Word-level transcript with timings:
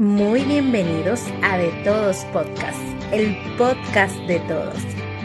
Muy 0.00 0.44
bienvenidos 0.44 1.20
a 1.42 1.58
De 1.58 1.68
Todos 1.84 2.24
Podcast, 2.32 2.80
el 3.12 3.36
podcast 3.58 4.16
de 4.20 4.40
todos, 4.48 4.78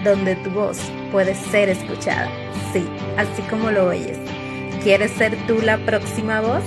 donde 0.03 0.35
tu 0.35 0.49
voz 0.49 0.77
puede 1.13 1.33
ser 1.33 1.69
escuchada. 1.69 2.29
Sí, 2.73 2.85
así 3.15 3.41
como 3.43 3.71
lo 3.71 3.87
oyes. 3.87 4.19
¿Quieres 4.83 5.11
ser 5.11 5.37
tú 5.47 5.61
la 5.61 5.77
próxima 5.85 6.41
voz? 6.41 6.65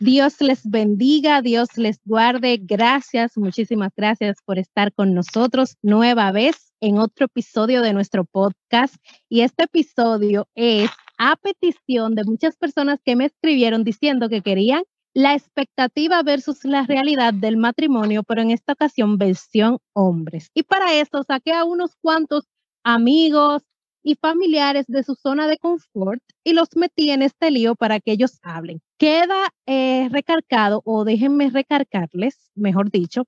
Dios 0.00 0.40
les 0.40 0.62
bendiga, 0.64 1.42
Dios 1.42 1.76
les 1.76 2.00
guarde. 2.06 2.58
Gracias, 2.58 3.36
muchísimas 3.36 3.92
gracias 3.94 4.38
por 4.46 4.58
estar 4.58 4.94
con 4.94 5.12
nosotros 5.12 5.76
nueva 5.82 6.32
vez 6.32 6.72
en 6.80 6.96
otro 6.96 7.26
episodio 7.26 7.82
de 7.82 7.92
nuestro 7.92 8.24
podcast. 8.24 8.94
Y 9.28 9.42
este 9.42 9.64
episodio 9.64 10.48
es 10.54 10.88
a 11.18 11.36
petición 11.36 12.14
de 12.14 12.24
muchas 12.24 12.56
personas 12.56 13.00
que 13.04 13.16
me 13.16 13.26
escribieron 13.26 13.84
diciendo 13.84 14.28
que 14.28 14.42
querían 14.42 14.84
la 15.14 15.34
expectativa 15.34 16.22
versus 16.22 16.64
la 16.64 16.84
realidad 16.84 17.32
del 17.32 17.56
matrimonio, 17.56 18.22
pero 18.22 18.42
en 18.42 18.50
esta 18.50 18.74
ocasión 18.74 19.16
versión 19.16 19.78
hombres. 19.94 20.50
Y 20.52 20.62
para 20.62 20.92
esto 20.92 21.22
saqué 21.22 21.52
a 21.52 21.64
unos 21.64 21.96
cuantos 22.02 22.44
amigos 22.84 23.62
y 24.02 24.14
familiares 24.14 24.84
de 24.88 25.02
su 25.02 25.14
zona 25.14 25.48
de 25.48 25.56
confort 25.56 26.22
y 26.44 26.52
los 26.52 26.68
metí 26.76 27.10
en 27.10 27.22
este 27.22 27.50
lío 27.50 27.74
para 27.74 27.98
que 27.98 28.12
ellos 28.12 28.38
hablen. 28.42 28.82
Queda 28.98 29.48
eh, 29.66 30.08
recargado, 30.10 30.82
o 30.84 31.04
déjenme 31.04 31.48
recargarles, 31.48 32.50
mejor 32.54 32.90
dicho, 32.90 33.24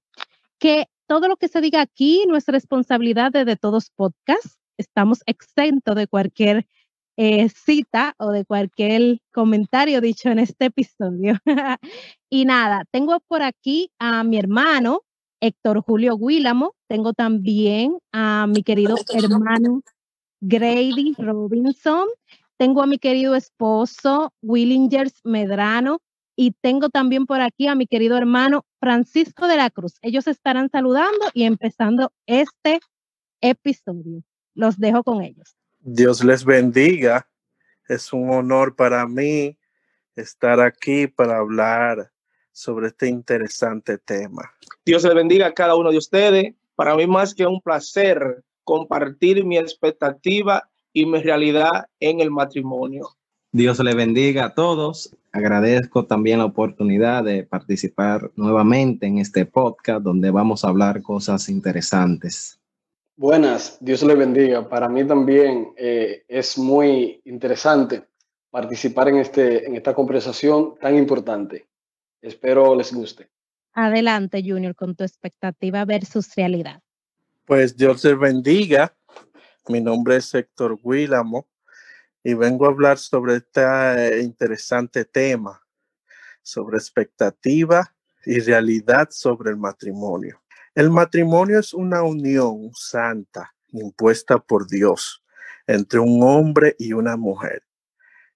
que 0.59 0.87
todo 1.07 1.27
lo 1.27 1.37
que 1.37 1.49
se 1.49 1.63
diga 1.63 1.81
aquí 1.81 2.25
no 2.29 2.37
es 2.37 2.47
responsabilidad 2.47 3.33
de, 3.33 3.47
de 3.47 3.57
todos 3.57 3.91
podcasts. 3.97 4.59
Estamos 4.77 5.23
exentos 5.27 5.97
de 5.97 6.07
cualquier 6.07 6.67
eh, 7.21 7.49
cita 7.49 8.15
o 8.19 8.31
de 8.31 8.45
cualquier 8.45 9.19
comentario 9.33 10.01
dicho 10.01 10.31
en 10.31 10.39
este 10.39 10.67
episodio. 10.67 11.35
y 12.31 12.45
nada, 12.45 12.85
tengo 12.93 13.19
por 13.27 13.43
aquí 13.43 13.91
a 13.99 14.23
mi 14.23 14.39
hermano 14.39 15.03
Héctor 15.41 15.83
Julio 15.83 16.17
Guílamo, 16.17 16.77
tengo 16.89 17.13
también 17.15 17.99
a 18.13 18.47
mi 18.47 18.63
querido 18.63 18.95
hermano 19.13 19.83
Grady 20.41 21.15
Robinson, 21.19 22.07
tengo 22.57 22.83
a 22.83 22.87
mi 22.87 22.99
querido 22.99 23.35
esposo 23.35 24.33
Willingers 24.41 25.21
Medrano 25.25 25.99
y 26.37 26.53
tengo 26.61 26.89
también 26.89 27.27
por 27.27 27.41
aquí 27.41 27.67
a 27.67 27.75
mi 27.75 27.89
querido 27.89 28.17
hermano 28.17 28.65
Francisco 28.79 29.49
de 29.49 29.57
la 29.57 29.71
Cruz. 29.71 29.95
Ellos 30.03 30.29
estarán 30.29 30.71
saludando 30.71 31.27
y 31.35 31.43
empezando 31.45 32.13
este 32.27 32.79
episodio. 33.41 34.23
Los 34.55 34.79
dejo 34.79 35.03
con 35.03 35.23
ellos. 35.23 35.58
Dios 35.81 36.25
les 36.25 36.45
bendiga. 36.45 37.29
Es 37.89 38.13
un 38.13 38.31
honor 38.31 38.77
para 38.77 39.07
mí 39.07 39.57
estar 40.17 40.61
aquí 40.61 41.07
para 41.07 41.39
hablar 41.39 42.11
sobre 42.53 42.89
este 42.89 43.09
interesante 43.09 43.99
tema. 43.99 44.51
Dios 44.85 45.05
les 45.05 45.15
bendiga 45.15 45.47
a 45.47 45.55
cada 45.55 45.77
uno 45.77 45.91
de 45.91 45.99
ustedes. 45.99 46.55
Para 46.75 46.95
mí 46.97 47.07
más 47.07 47.35
que 47.35 47.47
un 47.47 47.61
placer 47.61 48.45
compartir 48.65 49.45
mi 49.45 49.57
expectativa 49.57 50.69
y 50.93 51.07
mi 51.07 51.21
realidad 51.23 51.87
en 52.01 52.21
el 52.21 52.31
matrimonio. 52.31 53.09
Dios 53.53 53.79
les 53.79 53.95
bendiga 53.95 54.47
a 54.47 54.55
todos. 54.55 55.17
Agradezco 55.33 56.05
también 56.05 56.39
la 56.39 56.45
oportunidad 56.45 57.25
de 57.25 57.45
participar 57.45 58.31
nuevamente 58.37 59.07
en 59.07 59.19
este 59.19 59.47
podcast 59.47 60.03
donde 60.03 60.31
vamos 60.31 60.65
a 60.65 60.69
hablar 60.69 61.01
cosas 61.03 61.49
interesantes. 61.49 62.59
Buenas, 63.19 63.79
Dios 63.81 64.05
le 64.05 64.15
bendiga. 64.15 64.69
Para 64.69 64.89
mí 64.89 65.05
también 65.05 65.73
eh, 65.77 66.25
es 66.29 66.57
muy 66.57 67.21
interesante 67.25 68.05
participar 68.49 69.09
en, 69.09 69.17
este, 69.17 69.67
en 69.67 69.75
esta 69.75 69.93
conversación 69.93 70.77
tan 70.81 70.97
importante. 70.97 71.67
Espero 72.23 72.77
les 72.77 72.95
guste. 72.95 73.29
Adelante, 73.73 74.41
Junior, 74.47 74.77
con 74.77 74.95
tu 74.95 75.03
expectativa 75.03 75.85
versus 75.85 76.33
realidad. 76.37 76.81
Pues 77.45 77.77
Dios 77.77 78.05
les 78.05 78.17
bendiga. 78.17 78.97
Mi 79.67 79.81
nombre 79.81 80.15
es 80.15 80.33
Héctor 80.33 80.79
Guílamo 80.81 81.49
y 82.23 82.35
vengo 82.35 82.67
a 82.67 82.69
hablar 82.69 82.99
sobre 82.99 83.39
este 83.39 84.23
interesante 84.23 85.05
tema, 85.05 85.61
sobre 86.41 86.79
expectativa 86.79 87.93
y 88.25 88.39
realidad 88.39 89.09
sobre 89.11 89.51
el 89.51 89.57
matrimonio. 89.57 90.41
El 90.79 90.91
matrimonio 90.91 91.59
es 91.59 91.75
una 91.75 92.05
unión 92.05 92.71
santa 92.73 93.53
impuesta 93.73 94.39
por 94.39 94.69
Dios 94.69 95.25
entre 95.67 95.99
un 95.99 96.23
hombre 96.23 96.77
y 96.79 96.93
una 96.93 97.17
mujer. 97.17 97.65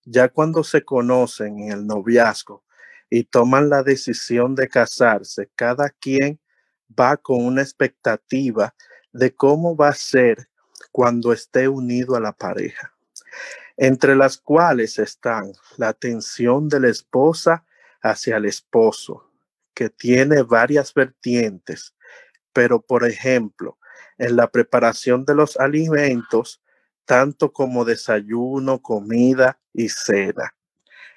Ya 0.04 0.28
cuando 0.28 0.64
se 0.64 0.82
conocen 0.82 1.60
en 1.60 1.70
el 1.70 1.86
noviazgo 1.86 2.64
y 3.08 3.22
toman 3.22 3.68
la 3.68 3.84
decisión 3.84 4.56
de 4.56 4.66
casarse, 4.66 5.52
cada 5.54 5.90
quien 5.90 6.40
va 6.90 7.16
con 7.16 7.46
una 7.46 7.62
expectativa 7.62 8.74
de 9.12 9.32
cómo 9.32 9.76
va 9.76 9.90
a 9.90 9.94
ser 9.94 10.48
cuando 10.90 11.32
esté 11.32 11.68
unido 11.68 12.16
a 12.16 12.20
la 12.20 12.32
pareja, 12.32 12.92
entre 13.76 14.16
las 14.16 14.36
cuales 14.36 14.98
están 14.98 15.52
la 15.76 15.90
atención 15.90 16.68
de 16.68 16.80
la 16.80 16.88
esposa 16.88 17.64
hacia 18.02 18.38
el 18.38 18.46
esposo, 18.46 19.30
que 19.74 19.90
tiene 19.90 20.42
varias 20.42 20.92
vertientes 20.92 21.91
pero 22.52 22.80
por 22.80 23.06
ejemplo, 23.06 23.78
en 24.18 24.36
la 24.36 24.48
preparación 24.50 25.24
de 25.24 25.34
los 25.34 25.56
alimentos, 25.58 26.62
tanto 27.04 27.52
como 27.52 27.84
desayuno, 27.84 28.80
comida 28.80 29.58
y 29.72 29.88
cena. 29.88 30.54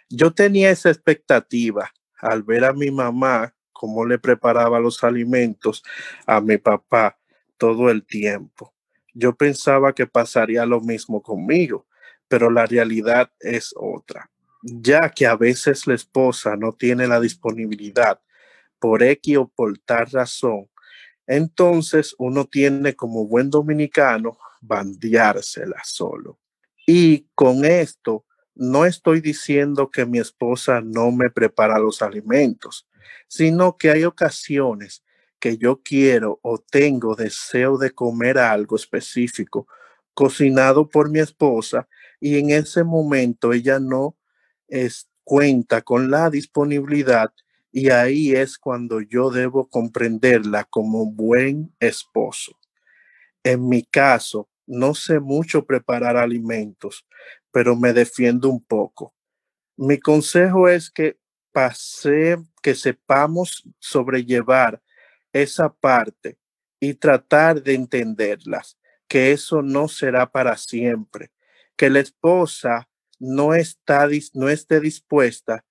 Yo 0.10 0.34
tenía 0.34 0.72
esa 0.72 0.90
expectativa 0.90 1.92
al 2.20 2.44
ver 2.44 2.66
a 2.66 2.74
mi 2.74 2.92
mamá 2.92 3.54
cómo 3.72 4.06
le 4.06 4.18
preparaba 4.18 4.80
los 4.80 5.04
alimentos 5.04 5.84
a 6.26 6.42
mi 6.42 6.58
papá 6.58 7.18
todo 7.58 7.90
el 7.90 8.06
tiempo. 8.06 8.74
Yo 9.14 9.36
pensaba 9.36 9.94
que 9.94 10.08
pasaría 10.08 10.66
lo 10.66 10.82
mismo 10.82 11.22
conmigo, 11.22 11.86
pero 12.28 12.50
la 12.50 12.66
realidad 12.66 13.32
es 13.40 13.74
otra, 13.78 14.30
ya 14.62 15.10
que 15.10 15.26
a 15.26 15.36
veces 15.36 15.88
la 15.88 15.94
esposa 15.94 16.56
no 16.56 16.74
tiene 16.74 17.08
la 17.08 17.20
disponibilidad 17.20 18.20
por 18.80 19.04
X 19.04 19.38
o 19.38 19.48
por 19.48 19.78
tal 19.80 20.08
razón 20.08 20.68
entonces 21.28 22.16
uno 22.18 22.46
tiene 22.46 22.96
como 22.96 23.28
buen 23.28 23.50
dominicano 23.50 24.38
bandeársela 24.62 25.82
solo. 25.84 26.40
Y 26.86 27.28
con 27.36 27.66
esto 27.66 28.26
no 28.54 28.86
estoy 28.86 29.22
diciendo 29.22 29.92
que 29.92 30.06
mi 30.06 30.20
esposa 30.20 30.82
no 30.82 31.12
me 31.12 31.30
prepara 31.30 31.80
los 31.80 32.02
alimentos, 32.02 32.88
sino 33.28 33.78
que 33.78 33.92
hay 33.92 34.04
ocasiones 34.04 35.04
que 35.40 35.58
yo 35.58 35.82
quiero 35.84 36.40
o 36.42 36.58
tengo 36.58 37.16
deseo 37.16 37.78
de 37.78 37.92
comer 37.92 38.38
algo 38.38 38.76
específico 38.76 39.68
cocinado 40.14 40.90
por 40.90 41.10
mi 41.10 41.20
esposa 41.20 41.88
y 42.20 42.40
en 42.40 42.52
ese 42.52 42.84
momento 42.84 43.52
ella 43.52 43.80
no 43.80 44.16
es, 44.68 45.10
cuenta 45.24 45.82
con 45.82 46.10
la 46.10 46.30
disponibilidad 46.30 47.34
y 47.76 47.90
ahí 47.90 48.32
es 48.32 48.58
cuando 48.58 49.02
yo 49.02 49.30
debo 49.30 49.68
comprenderla 49.68 50.64
como 50.64 51.12
buen 51.12 51.76
esposo. 51.82 52.58
En 53.44 53.68
mi 53.68 53.84
caso, 53.84 54.48
no 54.66 54.96
sé 54.96 55.20
mucho 55.20 55.66
preparar 55.66 56.16
alimentos, 56.16 57.06
pero 57.52 57.76
me 57.76 57.92
defiendo 57.92 58.50
un 58.50 58.64
poco. 58.64 59.14
Mi 59.76 60.00
consejo 60.00 60.70
es 60.70 60.90
que 60.90 61.18
pase, 61.52 62.38
que 62.64 62.76
sepamos 62.76 63.68
sobrellevar 63.80 64.82
esa 65.34 65.68
parte 65.68 66.38
y 66.80 66.94
tratar 66.94 67.62
de 67.62 67.74
entenderlas, 67.74 68.80
que 69.10 69.34
eso 69.34 69.62
no 69.62 69.90
será 69.90 70.32
para 70.32 70.56
siempre, 70.56 71.34
que 71.76 71.90
la 71.90 72.00
esposa 72.00 72.88
no 73.20 73.54
está 73.54 74.08
no 74.34 74.48
esté 74.48 74.80
dispuesta 74.80 75.66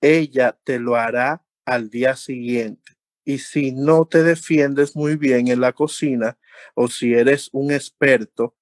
ella 0.00 0.58
te 0.64 0.78
lo 0.78 0.96
hará 0.96 1.42
al 1.66 1.90
día 1.90 2.16
siguiente. 2.16 2.92
Y 3.24 3.38
si 3.38 3.72
no 3.72 4.06
te 4.06 4.22
defiendes 4.22 4.96
muy 4.96 5.16
bien 5.16 5.48
en 5.48 5.60
la 5.60 5.72
cocina 5.72 6.38
o 6.74 6.88
si 6.88 7.12
eres 7.12 7.50
un 7.52 7.72
experto, 7.72 8.54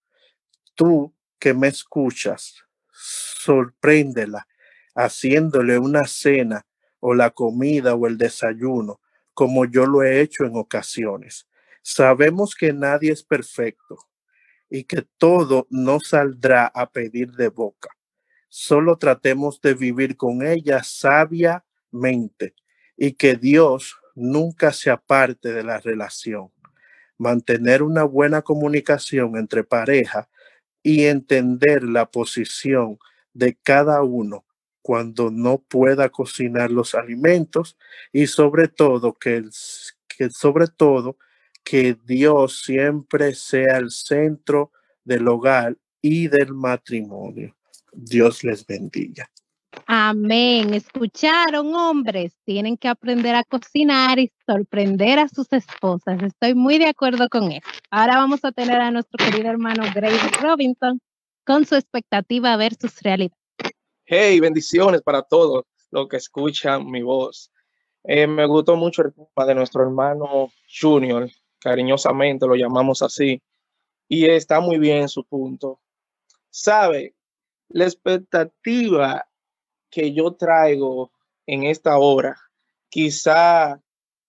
tú 0.75 1.15
que 1.39 1.55
me 1.55 1.69
escuchas, 1.69 2.65
sorpréndela 2.91 4.47
haciéndole 4.97 5.79
una 5.79 6.07
cena 6.07 6.67
o 7.01 7.15
la 7.15 7.31
comida 7.31 7.95
o 7.95 8.07
el 8.07 8.17
desayuno, 8.17 9.01
como 9.35 9.67
yo 9.67 9.87
lo 9.87 10.03
he 10.03 10.21
hecho 10.21 10.45
en 10.45 10.57
ocasiones. 10.57 11.47
Sabemos 11.83 12.55
que 12.55 12.73
nadie 12.73 13.13
es 13.13 13.23
perfecto 13.23 13.99
y 14.71 14.85
que 14.85 15.07
todo 15.19 15.67
no 15.71 16.01
saldrá 16.01 16.67
a 16.67 16.91
pedir 16.91 17.33
de 17.33 17.49
boca 17.49 17.91
solo 18.57 18.97
tratemos 18.99 19.61
de 19.61 19.75
vivir 19.75 20.17
con 20.17 20.47
ella 20.47 20.81
sabiamente 20.85 22.55
y 22.97 23.13
que 23.13 23.37
Dios 23.37 23.97
nunca 24.15 24.73
se 24.73 24.91
aparte 24.91 25.53
de 25.53 25.63
la 25.63 25.79
relación. 25.81 26.51
Mantener 27.19 27.83
una 27.83 28.05
buena 28.05 28.43
comunicación 28.43 29.37
entre 29.37 29.65
pareja 29.65 30.29
y 30.83 31.05
entender 31.05 31.83
la 31.85 32.11
posición 32.11 32.99
de 33.33 33.57
cada 33.63 34.03
uno 34.03 34.45
cuando 34.83 35.31
no 35.31 35.59
pueda 35.59 36.11
cocinar 36.11 36.71
los 36.71 36.95
alimentos 36.95 37.79
y 38.13 38.27
sobre 38.27 38.69
todo 38.69 39.15
que, 39.15 39.45
que 40.09 40.31
sobre 40.31 40.67
todo 40.67 41.17
que 41.65 41.97
Dios 42.05 42.63
siempre 42.63 43.35
sea 43.35 43.79
el 43.79 43.91
centro 43.91 44.73
del 45.05 45.27
hogar 45.27 45.79
y 46.03 46.29
del 46.29 46.53
matrimonio. 46.53 47.57
Dios 47.93 48.45
les 48.45 48.67
bendiga. 48.67 49.31
Amén. 49.87 50.75
Escucharon, 50.75 51.75
hombres. 51.75 52.35
Tienen 52.45 52.77
que 52.77 52.89
aprender 52.89 53.35
a 53.35 53.45
cocinar 53.45 54.19
y 54.19 54.33
sorprender 54.47 55.19
a 55.19 55.29
sus 55.29 55.53
esposas. 55.53 56.23
Estoy 56.23 56.55
muy 56.55 56.79
de 56.79 56.87
acuerdo 56.87 57.29
con 57.29 57.53
eso. 57.53 57.69
Ahora 57.91 58.17
vamos 58.17 58.45
a 58.45 58.53
tener 58.53 58.81
a 58.81 58.91
nuestro 58.91 59.25
querido 59.25 59.51
hermano 59.51 59.85
Grace 59.95 60.31
Robinson 60.41 61.01
con 61.45 61.67
su 61.67 61.75
expectativa 61.75 62.57
versus 62.57 63.01
realidad. 63.03 63.37
Hey, 64.07 64.41
bendiciones 64.41 65.03
para 65.03 65.23
todos 65.23 65.65
los 65.91 66.09
que 66.09 66.17
escuchan 66.17 66.91
mi 66.91 67.03
voz. 67.03 67.51
Eh, 68.05 68.27
me 68.27 68.47
gustó 68.47 68.77
mucho 68.77 69.03
el 69.03 69.15
tema 69.15 69.47
de 69.47 69.55
nuestro 69.55 69.83
hermano 69.83 70.53
Junior, 70.81 71.31
cariñosamente 71.59 72.47
lo 72.47 72.55
llamamos 72.55 73.01
así, 73.01 73.41
y 74.09 74.27
está 74.27 74.61
muy 74.61 74.79
bien 74.79 75.09
su 75.09 75.25
punto. 75.25 75.81
Sabe, 76.51 77.15
la 77.69 77.85
expectativa 77.85 79.27
que 79.95 80.13
yo 80.13 80.33
traigo 80.33 81.13
en 81.47 81.63
esta 81.63 81.97
hora, 81.99 82.37
quizá 82.89 83.81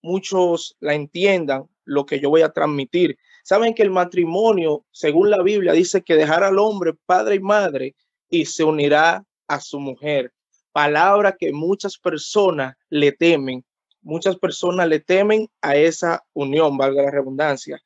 muchos 0.03 0.77
la 0.79 0.94
entiendan 0.94 1.67
lo 1.85 2.06
que 2.06 2.19
yo 2.19 2.29
voy 2.29 2.44
a 2.44 2.51
transmitir. 2.51 3.17
Saben 3.44 3.73
que 3.73 3.81
el 3.81 3.89
matrimonio, 3.89 4.85
según 4.91 5.31
la 5.31 5.41
Biblia, 5.41 5.73
dice 5.73 6.03
que 6.03 6.15
dejará 6.15 6.50
al 6.50 6.59
hombre 6.59 6.94
padre 7.07 7.35
y 7.35 7.39
madre 7.39 7.95
y 8.29 8.45
se 8.45 8.63
unirá 8.63 9.25
a 9.47 9.59
su 9.59 9.79
mujer. 9.79 10.31
Palabra 10.71 11.35
que 11.35 11.51
muchas 11.51 11.97
personas 11.97 12.75
le 12.89 13.12
temen. 13.12 13.65
Muchas 14.03 14.35
personas 14.38 14.88
le 14.88 15.00
temen 15.00 15.47
a 15.62 15.75
esa 15.75 16.23
unión, 16.33 16.77
valga 16.77 17.01
la 17.01 17.12
redundancia. 17.12 17.81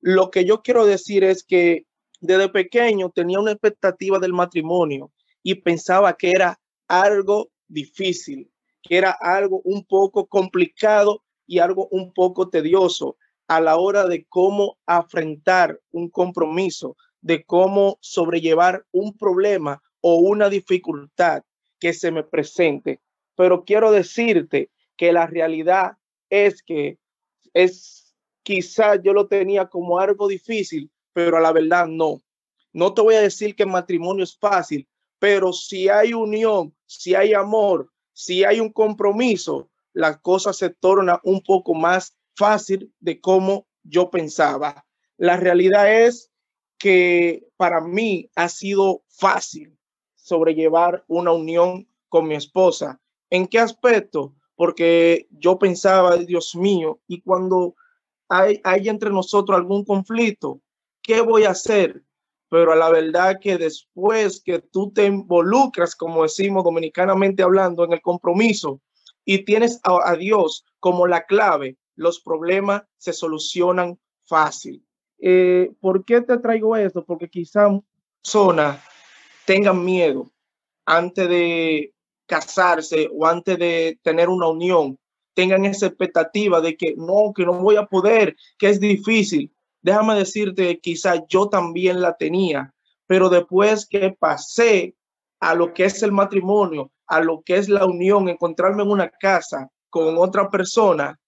Lo 0.00 0.30
que 0.30 0.44
yo 0.44 0.60
quiero 0.60 0.84
decir 0.84 1.24
es 1.24 1.42
que 1.42 1.86
desde 2.20 2.50
pequeño 2.50 3.08
tenía 3.08 3.40
una 3.40 3.52
expectativa 3.52 4.18
del 4.18 4.34
matrimonio 4.34 5.10
y 5.42 5.54
pensaba 5.54 6.14
que 6.16 6.30
era 6.30 6.58
algo 6.88 7.50
difícil, 7.68 8.50
que 8.82 8.96
era 8.96 9.10
algo 9.10 9.60
un 9.64 9.84
poco 9.84 10.26
complicado 10.26 11.22
y 11.46 11.58
algo 11.58 11.88
un 11.90 12.12
poco 12.12 12.48
tedioso 12.48 13.16
a 13.48 13.60
la 13.60 13.76
hora 13.76 14.06
de 14.06 14.24
cómo 14.26 14.78
afrontar 14.86 15.80
un 15.90 16.08
compromiso, 16.08 16.96
de 17.20 17.44
cómo 17.44 17.98
sobrellevar 18.00 18.84
un 18.92 19.16
problema 19.16 19.82
o 20.00 20.16
una 20.16 20.48
dificultad 20.48 21.42
que 21.78 21.92
se 21.92 22.10
me 22.10 22.22
presente. 22.22 23.00
Pero 23.34 23.64
quiero 23.64 23.90
decirte 23.90 24.70
que 24.96 25.12
la 25.12 25.26
realidad 25.26 25.98
es 26.30 26.62
que 26.62 26.98
es 27.52 28.14
quizás 28.42 29.00
yo 29.02 29.12
lo 29.12 29.26
tenía 29.26 29.66
como 29.66 29.98
algo 29.98 30.28
difícil, 30.28 30.90
pero 31.12 31.36
a 31.36 31.40
la 31.40 31.52
verdad 31.52 31.86
no. 31.86 32.22
No 32.72 32.92
te 32.92 33.02
voy 33.02 33.14
a 33.14 33.20
decir 33.20 33.54
que 33.54 33.62
el 33.62 33.70
matrimonio 33.70 34.24
es 34.24 34.36
fácil, 34.36 34.88
pero 35.24 35.54
si 35.54 35.88
hay 35.88 36.12
unión, 36.12 36.74
si 36.84 37.14
hay 37.14 37.32
amor, 37.32 37.90
si 38.12 38.44
hay 38.44 38.60
un 38.60 38.70
compromiso, 38.70 39.70
la 39.94 40.20
cosa 40.20 40.52
se 40.52 40.68
torna 40.68 41.18
un 41.24 41.40
poco 41.40 41.72
más 41.72 42.14
fácil 42.36 42.92
de 43.00 43.22
como 43.22 43.66
yo 43.82 44.10
pensaba. 44.10 44.84
La 45.16 45.38
realidad 45.38 45.90
es 46.04 46.30
que 46.76 47.48
para 47.56 47.80
mí 47.80 48.28
ha 48.34 48.50
sido 48.50 49.02
fácil 49.08 49.74
sobrellevar 50.14 51.02
una 51.08 51.32
unión 51.32 51.88
con 52.10 52.28
mi 52.28 52.34
esposa. 52.34 53.00
¿En 53.30 53.46
qué 53.46 53.60
aspecto? 53.60 54.34
Porque 54.54 55.26
yo 55.30 55.58
pensaba, 55.58 56.18
Dios 56.18 56.54
mío, 56.54 57.00
y 57.08 57.22
cuando 57.22 57.74
hay, 58.28 58.60
hay 58.62 58.90
entre 58.90 59.08
nosotros 59.08 59.56
algún 59.56 59.86
conflicto, 59.86 60.60
¿qué 61.00 61.22
voy 61.22 61.44
a 61.44 61.52
hacer? 61.52 62.04
Pero 62.48 62.72
a 62.72 62.76
la 62.76 62.90
verdad 62.90 63.38
que 63.40 63.58
después 63.58 64.40
que 64.44 64.60
tú 64.60 64.92
te 64.92 65.06
involucras, 65.06 65.96
como 65.96 66.22
decimos 66.22 66.64
dominicanamente 66.64 67.42
hablando, 67.42 67.84
en 67.84 67.92
el 67.92 68.00
compromiso 68.00 68.80
y 69.24 69.44
tienes 69.44 69.80
a, 69.82 70.14
Dios 70.16 70.64
como 70.80 71.06
la 71.06 71.24
clave, 71.24 71.76
los 71.96 72.20
problemas 72.20 72.82
se 72.98 73.12
solucionan 73.12 73.98
fácil. 74.26 74.84
Eh, 75.18 75.70
¿Por 75.80 76.04
qué 76.04 76.20
te 76.20 76.38
traigo 76.38 76.76
esto? 76.76 77.04
Porque 77.04 77.28
quizá 77.28 77.68
personas 78.20 78.82
tengan 79.46 79.84
miedo 79.84 80.30
antes 80.84 81.28
de 81.28 81.94
casarse 82.26 83.08
o 83.12 83.26
antes 83.26 83.58
de 83.58 83.98
tener 84.02 84.28
una 84.28 84.48
unión, 84.48 84.98
tengan 85.34 85.64
esa 85.64 85.86
expectativa 85.86 86.60
de 86.60 86.76
que 86.76 86.94
no, 86.96 87.32
que 87.34 87.44
no 87.44 87.54
voy 87.54 87.76
a 87.76 87.86
poder, 87.86 88.36
que 88.58 88.68
es 88.68 88.80
difícil 88.80 89.52
déjame 89.84 90.14
decirte, 90.14 90.80
quizá 90.80 91.26
yo 91.28 91.48
también 91.48 92.00
la 92.00 92.16
tenía, 92.16 92.72
pero 93.06 93.28
después 93.28 93.86
que 93.86 94.16
pasé 94.18 94.96
a 95.40 95.54
lo 95.54 95.74
que 95.74 95.84
es 95.84 96.02
el 96.02 96.10
matrimonio, 96.10 96.90
a 97.06 97.20
lo 97.20 97.42
que 97.42 97.58
es 97.58 97.68
la 97.68 97.84
unión, 97.84 98.30
encontrarme 98.30 98.82
en 98.82 98.90
una 98.90 99.10
casa 99.10 99.68
con 99.90 100.16
otra 100.16 100.50
persona, 100.50 101.20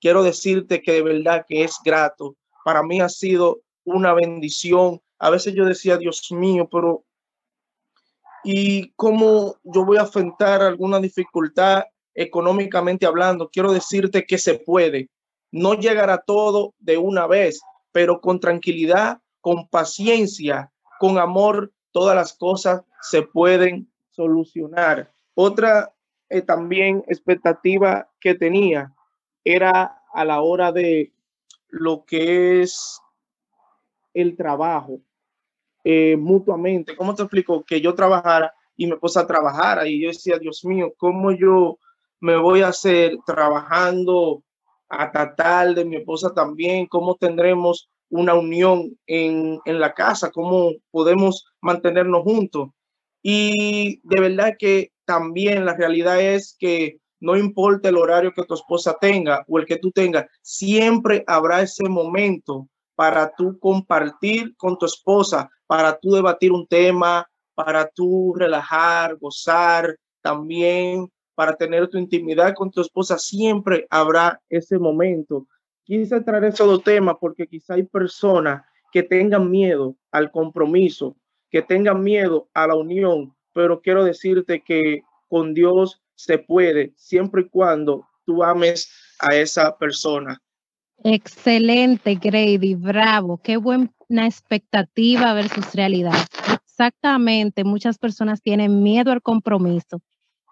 quiero 0.00 0.22
decirte 0.22 0.80
que 0.80 0.92
de 0.92 1.02
verdad 1.02 1.44
que 1.46 1.62
es 1.62 1.76
grato. 1.84 2.36
Para 2.64 2.82
mí 2.82 3.02
ha 3.02 3.10
sido 3.10 3.60
una 3.84 4.14
bendición. 4.14 5.02
A 5.18 5.28
veces 5.28 5.52
yo 5.52 5.66
decía, 5.66 5.98
Dios 5.98 6.26
mío, 6.32 6.66
pero 6.72 7.04
¿y 8.42 8.92
cómo 8.92 9.56
yo 9.62 9.84
voy 9.84 9.98
a 9.98 10.02
enfrentar 10.02 10.62
alguna 10.62 10.98
dificultad 11.00 11.84
económicamente 12.14 13.04
hablando? 13.04 13.50
Quiero 13.50 13.74
decirte 13.74 14.24
que 14.24 14.38
se 14.38 14.54
puede. 14.54 15.10
No 15.52 15.74
llegará 15.74 16.16
todo 16.16 16.72
de 16.78 16.96
una 16.96 17.26
vez, 17.26 17.60
pero 17.92 18.20
con 18.20 18.40
tranquilidad, 18.40 19.20
con 19.40 19.68
paciencia, 19.68 20.72
con 20.98 21.18
amor, 21.18 21.72
todas 21.92 22.14
las 22.14 22.32
cosas 22.32 22.82
se 23.00 23.22
pueden 23.22 23.90
solucionar. 24.10 25.12
Otra 25.34 25.92
eh, 26.28 26.42
también 26.42 27.04
expectativa 27.08 28.08
que 28.20 28.34
tenía 28.34 28.94
era 29.44 30.02
a 30.12 30.24
la 30.24 30.42
hora 30.42 30.72
de 30.72 31.12
lo 31.68 32.04
que 32.04 32.62
es 32.62 33.00
el 34.12 34.36
trabajo 34.36 35.00
eh, 35.84 36.16
mutuamente. 36.16 36.96
¿Cómo 36.96 37.14
te 37.14 37.22
explico? 37.22 37.64
Que 37.64 37.80
yo 37.80 37.94
trabajara 37.94 38.52
y 38.76 38.86
mi 38.86 38.92
esposa 38.92 39.26
trabajara 39.26 39.86
y 39.86 40.02
yo 40.02 40.08
decía, 40.08 40.38
Dios 40.38 40.64
mío, 40.64 40.92
¿cómo 40.96 41.32
yo 41.32 41.78
me 42.20 42.36
voy 42.36 42.60
a 42.60 42.68
hacer 42.68 43.16
trabajando 43.26 44.42
hasta 44.90 45.34
tarde, 45.34 45.84
mi 45.84 45.96
esposa 45.96 46.34
también, 46.34 46.86
cómo 46.86 47.14
tendremos 47.14 47.88
una 48.10 48.34
unión 48.34 48.98
en, 49.06 49.60
en 49.64 49.80
la 49.80 49.94
casa, 49.94 50.30
cómo 50.30 50.72
podemos 50.90 51.46
mantenernos 51.60 52.22
juntos. 52.22 52.70
Y 53.22 54.00
de 54.02 54.20
verdad 54.20 54.54
que 54.58 54.90
también 55.04 55.64
la 55.64 55.74
realidad 55.74 56.20
es 56.20 56.56
que 56.58 56.98
no 57.20 57.36
importa 57.36 57.88
el 57.88 57.96
horario 57.96 58.32
que 58.32 58.44
tu 58.44 58.54
esposa 58.54 58.96
tenga 59.00 59.44
o 59.46 59.58
el 59.58 59.66
que 59.66 59.76
tú 59.76 59.92
tengas, 59.92 60.26
siempre 60.42 61.22
habrá 61.26 61.62
ese 61.62 61.88
momento 61.88 62.66
para 62.96 63.32
tú 63.34 63.58
compartir 63.58 64.56
con 64.56 64.76
tu 64.76 64.86
esposa, 64.86 65.48
para 65.66 65.98
tú 65.98 66.12
debatir 66.12 66.52
un 66.52 66.66
tema, 66.66 67.26
para 67.54 67.88
tú 67.88 68.34
relajar, 68.34 69.16
gozar, 69.16 69.96
también 70.22 71.08
para 71.40 71.56
tener 71.56 71.88
tu 71.88 71.96
intimidad 71.96 72.52
con 72.52 72.70
tu 72.70 72.82
esposa, 72.82 73.16
siempre 73.16 73.86
habrá 73.88 74.42
ese 74.50 74.78
momento. 74.78 75.46
Quise 75.84 76.20
traer 76.20 76.44
esos 76.44 76.66
dos 76.66 76.84
temas 76.84 77.16
porque 77.18 77.46
quizá 77.46 77.76
hay 77.76 77.84
personas 77.84 78.62
que 78.92 79.02
tengan 79.02 79.50
miedo 79.50 79.96
al 80.10 80.30
compromiso, 80.30 81.16
que 81.48 81.62
tengan 81.62 82.02
miedo 82.02 82.50
a 82.52 82.66
la 82.66 82.74
unión, 82.74 83.34
pero 83.54 83.80
quiero 83.80 84.04
decirte 84.04 84.62
que 84.62 85.00
con 85.28 85.54
Dios 85.54 86.02
se 86.14 86.36
puede 86.36 86.92
siempre 86.94 87.40
y 87.40 87.48
cuando 87.48 88.06
tú 88.26 88.44
ames 88.44 88.92
a 89.18 89.34
esa 89.34 89.78
persona. 89.78 90.42
Excelente, 91.02 92.16
Grady, 92.16 92.74
bravo, 92.74 93.40
qué 93.42 93.56
buena 93.56 93.88
expectativa 94.26 95.32
versus 95.32 95.74
realidad. 95.74 96.18
Exactamente, 96.66 97.64
muchas 97.64 97.96
personas 97.96 98.42
tienen 98.42 98.82
miedo 98.82 99.10
al 99.10 99.22
compromiso 99.22 100.02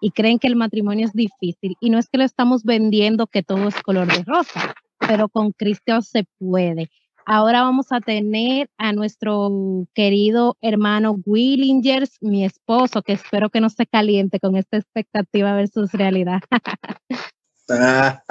y 0.01 0.11
creen 0.11 0.39
que 0.39 0.47
el 0.47 0.55
matrimonio 0.55 1.05
es 1.05 1.13
difícil. 1.13 1.75
Y 1.79 1.89
no 1.89 1.97
es 1.97 2.09
que 2.09 2.17
lo 2.17 2.23
estamos 2.23 2.63
vendiendo 2.63 3.27
que 3.27 3.43
todo 3.43 3.67
es 3.67 3.75
color 3.81 4.07
de 4.07 4.23
rosa, 4.23 4.75
pero 4.99 5.29
con 5.29 5.51
Cristo 5.51 6.01
se 6.01 6.25
puede. 6.37 6.89
Ahora 7.25 7.61
vamos 7.61 7.91
a 7.91 8.01
tener 8.01 8.69
a 8.77 8.91
nuestro 8.91 9.51
querido 9.93 10.57
hermano 10.61 11.19
Willingers, 11.25 12.17
mi 12.21 12.43
esposo, 12.43 13.03
que 13.03 13.13
espero 13.13 13.49
que 13.49 13.61
no 13.61 13.69
se 13.69 13.85
caliente 13.85 14.39
con 14.39 14.55
esta 14.55 14.77
expectativa 14.77 15.53
versus 15.53 15.91
realidad. 15.91 16.41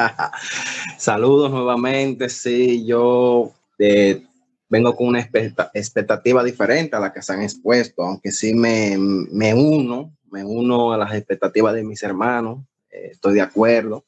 Saludos 0.98 1.52
nuevamente. 1.52 2.28
Sí, 2.28 2.84
yo 2.84 3.52
eh, 3.78 4.26
vengo 4.68 4.96
con 4.96 5.06
una 5.06 5.20
expectativa 5.20 6.42
diferente 6.42 6.96
a 6.96 7.00
la 7.00 7.12
que 7.12 7.22
se 7.22 7.32
han 7.32 7.42
expuesto, 7.42 8.02
aunque 8.02 8.32
sí 8.32 8.52
me, 8.52 8.96
me 8.98 9.54
uno 9.54 10.12
me 10.30 10.44
uno 10.44 10.92
a 10.92 10.98
las 10.98 11.14
expectativas 11.14 11.74
de 11.74 11.84
mis 11.84 12.02
hermanos, 12.02 12.60
eh, 12.90 13.10
estoy 13.12 13.34
de 13.34 13.40
acuerdo 13.40 14.04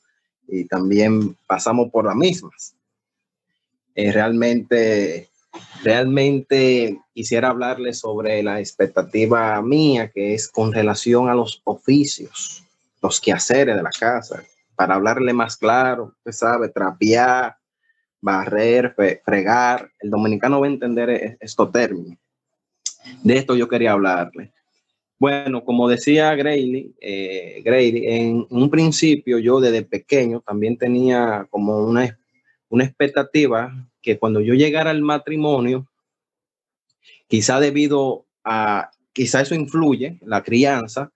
y 0.47 0.65
también 0.65 1.37
pasamos 1.47 1.91
por 1.91 2.05
las 2.05 2.17
mismas. 2.17 2.75
Eh, 3.95 4.13
realmente, 4.13 5.29
realmente 5.83 7.01
quisiera 7.13 7.49
hablarles 7.49 7.99
sobre 7.99 8.43
la 8.43 8.61
expectativa 8.61 9.61
mía, 9.63 10.09
que 10.09 10.35
es 10.35 10.49
con 10.49 10.73
relación 10.73 11.29
a 11.29 11.35
los 11.35 11.61
oficios, 11.65 12.65
los 13.03 13.21
quehaceres 13.21 13.77
de 13.77 13.83
la 13.83 13.91
casa, 13.91 14.43
para 14.75 14.95
hablarle 14.95 15.33
más 15.33 15.57
claro, 15.57 16.15
usted 16.19 16.33
sabe, 16.33 16.69
trapear, 16.69 17.57
barrer, 18.21 18.95
fregar. 19.25 19.91
El 19.99 20.11
dominicano 20.11 20.61
va 20.61 20.67
a 20.67 20.71
entender 20.71 21.11
e-, 21.11 21.37
estos 21.41 21.71
términos. 21.73 22.19
De 23.23 23.37
esto 23.37 23.57
yo 23.57 23.69
quería 23.69 23.93
hablarle. 23.93 24.53
Bueno, 25.21 25.65
como 25.65 25.87
decía 25.87 26.35
Grady, 26.35 26.95
eh, 26.99 27.63
en 27.63 28.47
un 28.49 28.71
principio 28.71 29.39
yo 29.39 29.61
desde 29.61 29.83
pequeño 29.83 30.41
también 30.41 30.79
tenía 30.79 31.47
como 31.51 31.85
una, 31.85 32.19
una 32.71 32.85
expectativa 32.85 33.87
que 34.01 34.19
cuando 34.19 34.41
yo 34.41 34.55
llegara 34.55 34.89
al 34.89 35.03
matrimonio, 35.03 35.87
quizá 37.29 37.61
debido 37.61 38.25
a, 38.45 38.91
quizá 39.13 39.43
eso 39.43 39.55
influye, 39.55 40.19
la 40.23 40.43
crianza, 40.43 41.13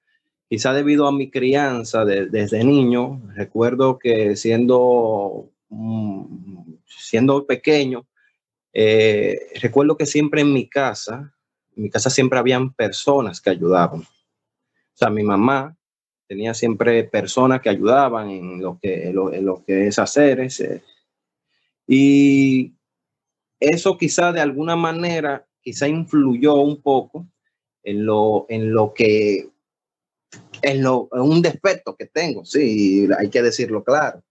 quizá 0.50 0.74
debido 0.74 1.06
a 1.06 1.12
mi 1.12 1.30
crianza 1.30 2.04
desde 2.04 2.62
niño, 2.62 3.22
recuerdo 3.34 3.98
que 3.98 4.36
siendo, 4.36 5.48
siendo 6.84 7.46
pequeño, 7.46 8.06
eh, 8.74 9.38
recuerdo 9.62 9.96
que 9.96 10.04
siempre 10.04 10.42
en 10.42 10.52
mi 10.52 10.68
casa, 10.68 11.33
en 11.76 11.82
mi 11.82 11.90
casa 11.90 12.10
siempre 12.10 12.38
habían 12.38 12.72
personas 12.72 13.40
que 13.40 13.50
ayudaban. 13.50 14.00
O 14.00 14.96
sea, 14.96 15.10
mi 15.10 15.22
mamá 15.22 15.76
tenía 16.26 16.54
siempre 16.54 17.04
personas 17.04 17.60
que 17.60 17.68
ayudaban 17.68 18.30
en 18.30 18.62
lo 18.62 18.78
que, 18.80 19.08
en 19.08 19.44
lo, 19.44 19.64
que 19.64 19.88
es 19.88 19.98
hacer. 19.98 20.40
Ese. 20.40 20.82
Y 21.86 22.74
eso 23.60 23.98
quizá 23.98 24.32
de 24.32 24.40
alguna 24.40 24.76
manera, 24.76 25.46
quizá 25.60 25.88
influyó 25.88 26.54
un 26.54 26.80
poco 26.80 27.26
en 27.82 28.06
lo, 28.06 28.46
en 28.48 28.72
lo 28.72 28.94
que, 28.94 29.50
en, 30.62 30.82
lo, 30.82 31.08
en 31.12 31.20
un 31.20 31.42
defecto 31.42 31.96
que 31.96 32.06
tengo, 32.06 32.44
sí, 32.44 33.06
hay 33.18 33.28
que 33.28 33.42
decirlo 33.42 33.84
claro. 33.84 34.22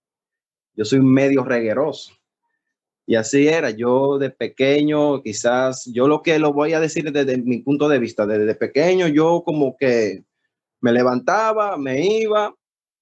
Yo 0.75 0.85
soy 0.85 1.01
medio 1.01 1.43
regueroso. 1.43 2.13
Y 3.05 3.15
así 3.15 3.47
era, 3.47 3.69
yo 3.69 4.17
de 4.17 4.29
pequeño, 4.29 5.21
quizás, 5.21 5.85
yo 5.93 6.07
lo 6.07 6.21
que 6.21 6.39
lo 6.39 6.53
voy 6.53 6.73
a 6.73 6.79
decir 6.79 7.11
desde 7.11 7.37
mi 7.37 7.57
punto 7.59 7.89
de 7.89 7.99
vista, 7.99 8.25
desde 8.25 8.55
pequeño 8.55 9.07
yo 9.07 9.43
como 9.43 9.75
que 9.75 10.23
me 10.79 10.93
levantaba, 10.93 11.77
me 11.77 12.05
iba 12.05 12.53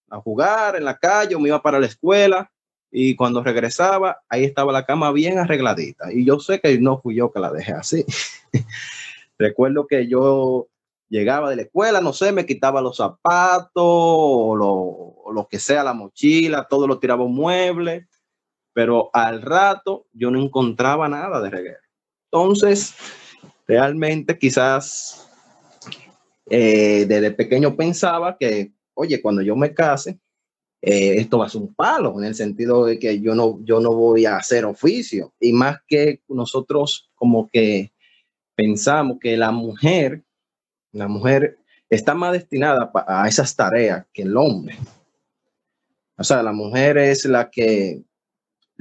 a 0.10 0.18
jugar 0.20 0.76
en 0.76 0.86
la 0.86 0.98
calle, 0.98 1.38
me 1.38 1.50
iba 1.50 1.62
para 1.62 1.80
la 1.80 1.86
escuela 1.86 2.52
y 2.92 3.16
cuando 3.16 3.44
regresaba, 3.44 4.22
ahí 4.28 4.44
estaba 4.44 4.74
la 4.74 4.86
cama 4.86 5.12
bien 5.12 5.38
arregladita. 5.38 6.12
Y 6.12 6.26
yo 6.26 6.40
sé 6.40 6.60
que 6.60 6.80
no 6.80 7.00
fui 7.00 7.16
yo 7.16 7.32
que 7.32 7.40
la 7.40 7.52
dejé 7.52 7.74
así. 7.74 8.06
Recuerdo 9.38 9.88
que 9.88 10.08
yo 10.08 10.68
llegaba 11.10 11.50
de 11.50 11.58
la 11.58 11.62
escuela, 11.64 12.02
no 12.02 12.12
sé, 12.12 12.32
me 12.32 12.46
quitaba 12.46 12.82
los 12.82 12.98
zapatos 12.98 13.72
o 13.76 14.56
lo, 14.56 15.32
lo 15.34 15.48
que 15.48 15.60
sea, 15.60 15.84
la 15.84 15.94
mochila, 15.94 16.68
todo 16.68 16.88
lo 16.88 17.00
tiraba 17.00 17.24
un 17.24 17.36
mueble 17.36 18.08
pero 18.74 19.10
al 19.14 19.42
rato 19.42 20.08
yo 20.14 20.32
no 20.32 20.42
encontraba 20.42 21.08
nada 21.10 21.42
de 21.42 21.50
reguero. 21.50 21.80
Entonces, 22.32 22.96
realmente 23.68 24.38
quizás 24.38 25.30
eh, 26.50 27.06
desde 27.08 27.32
pequeño 27.32 27.76
pensaba 27.76 28.38
que, 28.38 28.74
oye, 28.94 29.22
cuando 29.22 29.42
yo 29.42 29.56
me 29.56 29.74
case, 29.74 30.20
eh, 30.82 31.16
esto 31.18 31.38
va 31.38 31.46
a 31.46 31.50
ser 31.50 31.62
un 31.62 31.74
palo, 31.74 32.18
en 32.18 32.26
el 32.26 32.36
sentido 32.36 32.86
de 32.86 32.98
que 32.98 33.20
yo 33.20 33.36
no, 33.36 33.60
yo 33.64 33.80
no 33.80 33.94
voy 33.94 34.26
a 34.26 34.38
hacer 34.38 34.66
oficio. 34.66 35.34
Y 35.40 35.54
más 35.54 35.80
que 35.88 36.22
nosotros 36.28 37.12
como 37.16 37.50
que 37.50 37.92
pensamos 38.56 39.18
que 39.20 39.38
la 39.38 39.52
mujer, 39.52 40.24
la 40.92 41.08
mujer 41.08 41.60
está 41.90 42.16
más 42.16 42.34
destinada 42.34 42.92
a 43.08 43.28
esas 43.28 43.56
tareas 43.56 44.06
que 44.14 44.24
el 44.24 44.36
hombre. 44.36 44.78
O 46.18 46.24
sea, 46.24 46.42
la 46.42 46.52
mujer 46.52 46.98
es 46.98 47.26
la 47.26 47.50
que 47.50 48.04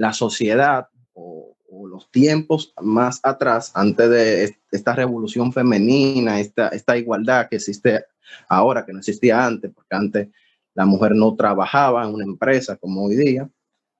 la 0.00 0.14
sociedad 0.14 0.88
o, 1.12 1.56
los 1.86 2.10
tiempos 2.10 2.72
más 2.80 3.20
atrás, 3.22 3.72
antes 3.74 4.08
de 4.10 4.56
esta 4.70 4.94
revolución 4.94 5.52
femenina, 5.52 6.40
esta, 6.40 6.68
esta 6.68 6.96
igualdad 6.96 7.48
que 7.48 7.56
existe 7.56 8.04
ahora, 8.48 8.84
que 8.84 8.92
no 8.92 9.00
existía 9.00 9.44
antes, 9.44 9.72
porque 9.74 9.94
antes 9.96 10.28
la 10.74 10.86
mujer 10.86 11.12
no 11.14 11.34
trabajaba 11.34 12.04
en 12.04 12.14
una 12.14 12.24
empresa 12.24 12.76
como 12.76 13.04
hoy 13.04 13.16
día. 13.16 13.48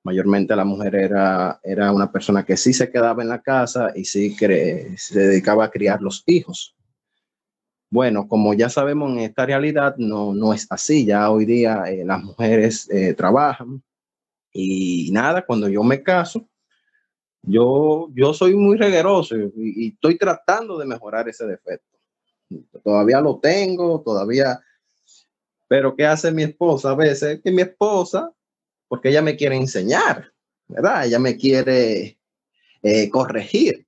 Mayormente 0.03 0.55
la 0.55 0.65
mujer 0.65 0.95
era, 0.95 1.59
era 1.63 1.91
una 1.91 2.11
persona 2.11 2.43
que 2.43 2.57
sí 2.57 2.73
se 2.73 2.89
quedaba 2.89 3.21
en 3.23 3.29
la 3.29 3.41
casa 3.41 3.91
y 3.93 4.05
sí 4.05 4.35
se 4.35 5.19
dedicaba 5.19 5.65
a 5.65 5.71
criar 5.71 6.01
los 6.01 6.23
hijos. 6.25 6.75
Bueno, 7.91 8.27
como 8.27 8.53
ya 8.53 8.69
sabemos 8.69 9.11
en 9.11 9.19
esta 9.19 9.45
realidad 9.45 9.95
no, 9.97 10.33
no 10.33 10.53
es 10.53 10.65
así. 10.69 11.05
Ya 11.05 11.29
hoy 11.29 11.45
día 11.45 11.83
eh, 11.87 12.03
las 12.05 12.23
mujeres 12.23 12.89
eh, 12.89 13.13
trabajan, 13.13 13.83
y 14.53 15.09
nada, 15.11 15.45
cuando 15.45 15.67
yo 15.67 15.83
me 15.83 16.03
caso, 16.03 16.47
yo, 17.41 18.09
yo 18.13 18.33
soy 18.33 18.55
muy 18.55 18.77
regueroso 18.77 19.35
y, 19.37 19.89
estoy 19.89 20.17
tratando 20.17 20.77
de 20.77 20.85
mejorar 20.85 21.27
ese 21.29 21.45
defecto. 21.45 21.97
Todavía 22.83 23.21
lo 23.21 23.39
tengo, 23.39 24.01
todavía... 24.01 24.59
Pero 25.67 25.95
¿qué 25.95 26.05
hace 26.05 26.31
mi 26.31 26.43
esposa 26.43 26.91
a 26.91 26.95
veces? 26.95 27.39
Que 27.41 27.49
mi 27.49 27.61
esposa, 27.61 28.29
porque 28.89 29.07
ella 29.07 29.21
me 29.21 29.37
quiere 29.37 29.55
enseñar, 29.55 30.33
¿verdad? 30.67 31.05
Ella 31.05 31.17
me 31.17 31.37
quiere 31.37 32.19
eh, 32.83 33.09
corregir. 33.09 33.87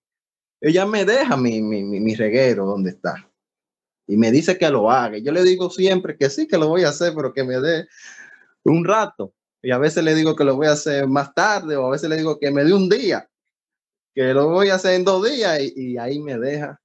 Ella 0.62 0.86
me 0.86 1.04
deja 1.04 1.36
mi, 1.36 1.62
mi, 1.62 1.84
mi 1.84 2.16
reguero 2.16 2.66
donde 2.66 2.92
está 2.92 3.30
y 4.08 4.18
me 4.18 4.32
dice 4.32 4.58
que 4.58 4.70
lo 4.70 4.92
haga. 4.92 5.18
Yo 5.18 5.32
le 5.32 5.44
digo 5.44 5.70
siempre 5.70 6.18
que 6.18 6.30
sí, 6.30 6.48
que 6.48 6.58
lo 6.58 6.68
voy 6.68 6.84
a 6.84 6.90
hacer, 6.90 7.14
pero 7.16 7.34
que 7.34 7.44
me 7.44 7.60
dé 7.60 7.88
un 8.64 8.84
rato. 8.86 9.34
Y 9.64 9.72
a 9.72 9.78
veces 9.78 10.04
le 10.04 10.14
digo 10.14 10.36
que 10.36 10.44
lo 10.44 10.58
voy 10.58 10.68
a 10.68 10.74
hacer 10.74 11.08
más 11.08 11.34
tarde 11.34 11.78
o 11.78 11.88
a 11.88 11.92
veces 11.92 12.10
le 12.10 12.18
digo 12.18 12.38
que 12.38 12.52
me 12.52 12.66
dé 12.66 12.74
un 12.74 12.90
día, 12.90 13.30
que 14.14 14.34
lo 14.34 14.50
voy 14.50 14.70
a 14.70 14.76
hacer 14.76 14.96
en 14.96 15.06
dos 15.06 15.26
días 15.26 15.58
y, 15.74 15.98
ahí 15.98 16.20
me 16.20 16.38
deja. 16.38 16.82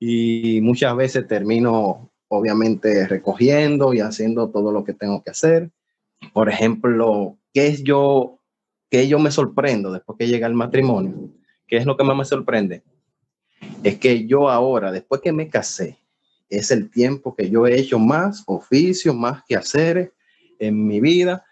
Y 0.00 0.60
muchas 0.60 0.96
veces 0.96 1.28
termino 1.28 2.10
obviamente 2.26 3.06
recogiendo 3.06 3.94
y 3.94 4.00
haciendo 4.00 4.50
todo 4.50 4.72
lo 4.72 4.82
que 4.82 4.92
tengo 4.92 5.22
que 5.22 5.30
hacer. 5.30 5.70
Por 6.32 6.48
ejemplo, 6.48 7.38
¿qué 7.54 7.68
es 7.68 7.84
yo, 7.84 8.40
qué 8.90 9.06
yo 9.06 9.20
me 9.20 9.30
sorprendo 9.30 9.92
después 9.92 10.18
que 10.18 10.26
llega 10.26 10.48
el 10.48 10.54
matrimonio? 10.54 11.30
¿Qué 11.68 11.76
es 11.76 11.86
lo 11.86 11.96
que 11.96 12.02
más 12.02 12.16
me 12.16 12.24
sorprende? 12.24 12.82
Es 13.84 13.98
que 13.98 14.26
yo 14.26 14.50
ahora, 14.50 14.90
después 14.90 15.20
que 15.20 15.30
me 15.30 15.48
casé, 15.48 15.96
es 16.48 16.72
el 16.72 16.90
tiempo 16.90 17.36
que 17.36 17.48
yo 17.48 17.68
he 17.68 17.78
hecho 17.78 18.00
más 18.00 18.42
oficios, 18.46 19.14
más 19.14 19.44
que 19.46 19.54
hacer 19.54 20.12
en 20.58 20.84
mi 20.84 21.00
vida 21.00 21.44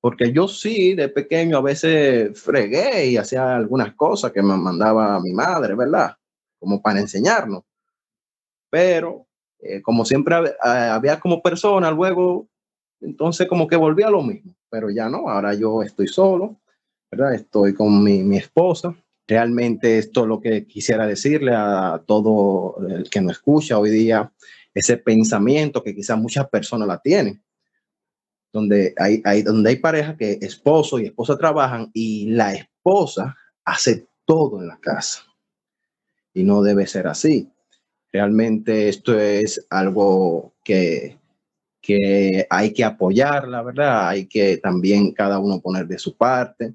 porque 0.00 0.32
yo 0.32 0.46
sí, 0.46 0.94
de 0.94 1.08
pequeño 1.08 1.58
a 1.58 1.62
veces 1.62 2.40
fregué 2.40 3.06
y 3.06 3.16
hacía 3.16 3.56
algunas 3.56 3.94
cosas 3.94 4.32
que 4.32 4.42
me 4.42 4.56
mandaba 4.56 5.20
mi 5.20 5.32
madre, 5.32 5.74
¿verdad? 5.74 6.16
Como 6.58 6.80
para 6.80 7.00
enseñarnos. 7.00 7.64
Pero 8.70 9.26
eh, 9.60 9.82
como 9.82 10.04
siempre 10.04 10.36
había 10.60 11.18
como 11.18 11.42
persona, 11.42 11.90
luego, 11.90 12.48
entonces 13.00 13.48
como 13.48 13.66
que 13.66 13.76
volví 13.76 14.02
a 14.02 14.10
lo 14.10 14.22
mismo. 14.22 14.54
Pero 14.70 14.90
ya 14.90 15.08
no, 15.08 15.28
ahora 15.28 15.54
yo 15.54 15.82
estoy 15.82 16.06
solo, 16.06 16.60
¿verdad? 17.10 17.34
Estoy 17.34 17.74
con 17.74 18.02
mi, 18.02 18.22
mi 18.22 18.36
esposa. 18.36 18.94
Realmente 19.26 19.98
esto 19.98 20.22
es 20.22 20.28
lo 20.28 20.40
que 20.40 20.66
quisiera 20.66 21.06
decirle 21.06 21.52
a 21.54 22.02
todo 22.06 22.76
el 22.88 23.10
que 23.10 23.20
nos 23.20 23.32
escucha 23.32 23.78
hoy 23.78 23.90
día, 23.90 24.32
ese 24.72 24.96
pensamiento 24.96 25.82
que 25.82 25.94
quizás 25.94 26.16
muchas 26.18 26.48
personas 26.48 26.86
la 26.86 26.98
tienen 26.98 27.42
donde 28.52 28.94
hay, 28.96 29.22
hay, 29.24 29.42
donde 29.42 29.70
hay 29.70 29.76
pareja 29.76 30.16
que 30.16 30.38
esposo 30.40 30.98
y 30.98 31.06
esposa 31.06 31.36
trabajan 31.36 31.90
y 31.92 32.30
la 32.30 32.54
esposa 32.54 33.36
hace 33.64 34.08
todo 34.24 34.60
en 34.60 34.68
la 34.68 34.78
casa. 34.78 35.22
Y 36.32 36.44
no 36.44 36.62
debe 36.62 36.86
ser 36.86 37.06
así. 37.06 37.50
Realmente 38.12 38.88
esto 38.88 39.18
es 39.18 39.66
algo 39.70 40.54
que, 40.64 41.18
que 41.80 42.46
hay 42.48 42.72
que 42.72 42.84
apoyar, 42.84 43.48
la 43.48 43.62
verdad. 43.62 44.08
Hay 44.08 44.26
que 44.26 44.56
también 44.58 45.12
cada 45.12 45.38
uno 45.38 45.60
poner 45.60 45.86
de 45.86 45.98
su 45.98 46.16
parte. 46.16 46.74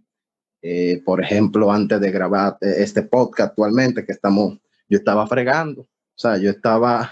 Eh, 0.61 1.01
por 1.03 1.21
ejemplo, 1.21 1.71
antes 1.71 1.99
de 1.99 2.11
grabar 2.11 2.57
este 2.61 3.03
podcast 3.03 3.51
actualmente 3.51 4.05
que 4.05 4.13
estamos, 4.13 4.59
yo 4.87 4.97
estaba 4.97 5.27
fregando. 5.27 5.81
O 5.81 6.17
sea, 6.17 6.37
yo 6.37 6.51
estaba, 6.51 7.11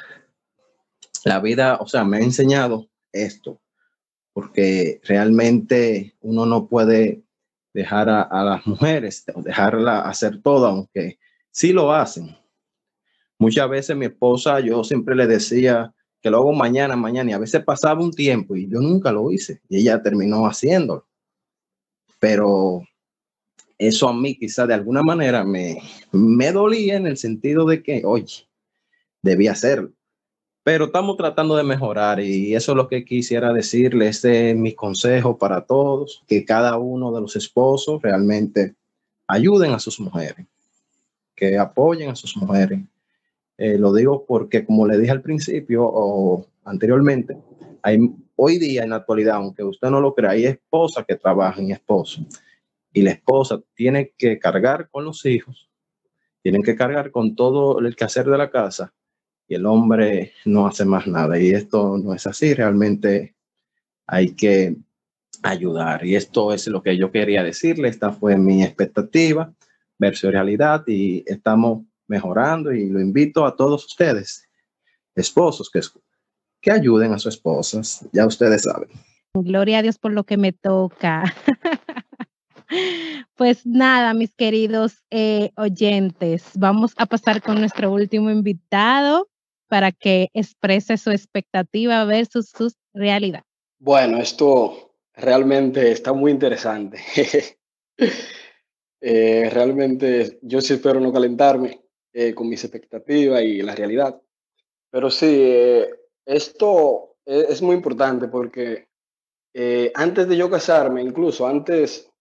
la 1.26 1.40
vida, 1.40 1.78
o 1.80 1.88
sea, 1.88 2.04
me 2.04 2.18
ha 2.18 2.22
enseñado 2.22 2.88
esto 3.12 3.60
porque 4.34 5.02
realmente 5.04 6.16
uno 6.22 6.46
no 6.46 6.68
puede 6.68 7.24
dejar 7.74 8.10
a, 8.10 8.44
las 8.44 8.66
mujeres, 8.68 9.26
dejarla 9.38 10.02
hacer 10.02 10.42
todo, 10.42 10.68
aunque 10.68 11.20
sí 11.52 11.74
lo 11.74 11.94
hacen. 11.94 12.36
Muchas 13.38 13.70
veces 13.70 13.96
mi 13.96 14.06
esposa, 14.06 14.60
yo 14.60 14.84
siempre 14.84 15.16
le 15.16 15.28
decía 15.28 15.94
que 16.22 16.30
lo 16.30 16.38
hago 16.38 16.54
mañana, 16.54 16.96
mañana, 16.96 17.32
y 17.32 17.34
a 17.34 17.40
veces 17.40 17.64
pasaba 17.64 18.04
un 18.04 18.12
tiempo 18.12 18.56
y 18.56 18.70
yo 18.70 18.80
nunca 18.80 19.12
lo 19.12 19.32
hice, 19.32 19.62
y 19.68 19.80
ella 19.80 20.02
terminó 20.02 20.46
haciéndolo. 20.46 21.08
Pero 22.20 22.84
eso 23.78 24.08
a 24.08 24.14
mí 24.14 24.38
quizá 24.38 24.68
de 24.68 24.76
alguna 24.76 25.02
manera 25.02 25.44
me, 25.44 25.78
me 26.12 26.52
dolía 26.52 26.98
en 26.98 27.08
el 27.08 27.18
sentido 27.18 27.66
de 27.66 27.82
que, 27.82 28.04
oye, 28.06 28.48
debía 29.24 29.54
hacerlo. 29.54 29.92
Pero 30.64 30.86
estamos 30.86 31.18
tratando 31.18 31.56
de 31.56 31.64
mejorar 31.64 32.20
y 32.20 32.54
eso 32.54 32.74
es 32.74 32.76
lo 32.76 32.88
que 32.88 33.04
quisiera 33.04 33.52
decirle. 33.52 34.08
Este 34.08 34.52
es 34.52 34.56
mi 34.56 34.74
consejo 34.74 35.38
para 35.38 35.62
todos, 35.66 36.24
que 36.28 36.46
cada 36.46 36.78
uno 36.78 37.12
de 37.12 37.22
los 37.22 37.36
esposos 37.36 38.02
realmente 38.02 38.76
ayuden 39.28 39.74
a 39.74 39.80
sus 39.80 40.00
mujeres, 40.00 40.46
que 41.36 41.58
apoyen 41.58 42.12
a 42.12 42.16
sus 42.16 42.38
mujeres. 42.38 42.80
Eh, 43.58 43.78
lo 43.78 43.94
digo 43.94 44.26
porque, 44.26 44.64
como 44.64 44.86
le 44.86 44.98
dije 44.98 45.12
al 45.12 45.22
principio 45.22 45.84
o 45.84 46.46
anteriormente, 46.64 47.38
hay, 47.82 47.98
hoy 48.36 48.60
día 48.60 48.84
en 48.84 48.92
la 48.92 48.98
actualidad, 48.98 49.38
aunque 49.38 49.64
usted 49.64 49.90
no 49.90 50.00
lo 50.00 50.14
crea, 50.14 50.32
hay 50.32 50.46
esposas 50.46 51.06
que 51.08 51.16
trabajan 51.16 51.68
y 51.68 51.72
esposos 51.72 52.26
y 52.94 53.02
la 53.02 53.12
esposa 53.12 53.62
tiene 53.74 54.14
que 54.18 54.38
cargar 54.38 54.90
con 54.90 55.06
los 55.06 55.26
hijos, 55.26 55.70
tienen 56.42 56.62
que 56.62 56.76
cargar 56.76 57.12
con 57.12 57.36
todo 57.36 57.80
el 57.80 57.96
quehacer 57.96 58.26
de 58.26 58.38
la 58.38 58.50
casa 58.50 58.94
y 59.52 59.56
el 59.56 59.66
hombre 59.66 60.32
no 60.46 60.66
hace 60.66 60.86
más 60.86 61.08
nada. 61.08 61.38
Y 61.38 61.50
esto 61.50 61.98
no 61.98 62.14
es 62.14 62.26
así, 62.26 62.54
realmente 62.54 63.36
hay 64.08 64.34
que 64.34 64.78
ayudar. 65.44 66.06
Y 66.06 66.16
esto 66.16 66.54
es 66.54 66.68
lo 66.68 66.82
que 66.82 66.96
yo 66.98 67.12
quería 67.12 67.44
decirle, 67.44 67.90
esta 67.90 68.14
fue 68.14 68.38
mi 68.38 68.64
expectativa 68.64 69.54
versus 70.00 70.32
realidad 70.32 70.84
y 70.88 71.26
estamos 71.28 71.84
mejorando 72.08 72.72
y 72.72 72.90
lo 72.90 73.02
invito 73.02 73.46
a 73.46 73.54
todos 73.54 73.86
ustedes, 73.86 74.48
esposos, 75.16 75.70
que, 75.70 75.82
que 76.62 76.72
ayuden 76.72 77.12
a 77.12 77.20
sus 77.20 77.36
esposas, 77.36 78.08
ya 78.14 78.26
ustedes 78.26 78.62
saben. 78.62 78.88
Gloria 79.34 79.80
a 79.80 79.82
Dios 79.82 79.98
por 79.98 80.14
lo 80.14 80.24
que 80.24 80.38
me 80.38 80.54
toca. 80.54 81.24
Pues 83.36 83.66
nada, 83.66 84.14
mis 84.14 84.34
queridos 84.34 85.04
eh, 85.10 85.52
oyentes, 85.58 86.52
vamos 86.56 86.94
a 86.96 87.06
pasar 87.06 87.42
con 87.42 87.60
nuestro 87.60 87.92
último 87.92 88.30
invitado 88.30 89.31
para 89.72 89.94
que 89.94 90.28
exprese 90.34 90.98
su 90.98 91.12
expectativa 91.12 92.04
versus 92.04 92.50
su 92.50 92.74
realidad. 92.94 93.44
Bueno, 93.80 94.18
esto 94.18 94.98
realmente 95.16 95.92
está 95.92 96.14
muy 96.14 96.32
interesante. 96.32 97.00
Eh, 99.04 99.50
realmente 99.52 100.38
yo 100.44 100.62
sí 100.62 100.74
espero 100.76 101.00
no 101.00 101.12
calentarme 101.12 101.82
eh, 102.14 102.36
con 102.36 102.48
mis 102.48 102.64
expectativas 102.64 103.42
y 103.42 103.64
la 103.64 103.74
realidad. 103.74 104.22
Pero 104.92 105.10
sí, 105.10 105.52
esto 106.24 107.16
es, 107.26 107.50
es, 107.50 107.62
muy 107.64 107.76
importante 107.76 108.28
porque 108.28 108.86
antes 109.96 110.28
de 110.28 110.38
yo 110.38 110.52
casarme, 110.52 111.02
incluso 111.02 111.48
antes 111.48 112.12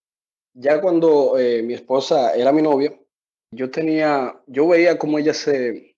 ya 0.55 0.81
cuando 0.81 1.39
eh, 1.39 1.63
mi 1.63 1.75
esposa 1.75 2.35
era 2.35 2.53
mi 2.53 2.63
novia, 2.63 2.99
yo 3.53 3.71
tenía, 3.71 4.41
yo 4.47 4.69
veía 4.69 4.99
cómo 4.99 5.19
ella 5.19 5.35
se, 5.35 5.97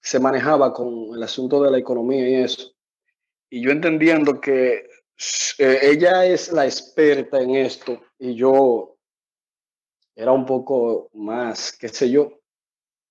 se 0.00 0.20
manejaba 0.20 0.72
con 0.72 1.14
el 1.14 1.22
asunto 1.22 1.62
de 1.62 1.70
la 1.70 1.78
economía 1.78 2.28
y 2.28 2.34
eso. 2.34 2.72
Y 3.50 3.62
yo 3.62 3.70
entendiendo 3.70 4.40
que 4.40 4.86
eh, 5.58 5.78
ella 5.82 6.24
es 6.26 6.52
la 6.52 6.64
experta 6.64 7.40
en 7.40 7.56
esto 7.56 8.00
y 8.18 8.34
yo 8.34 8.96
era 10.14 10.32
un 10.32 10.46
poco 10.46 11.10
más, 11.14 11.76
qué 11.78 11.88
sé 11.88 12.10
yo. 12.10 12.40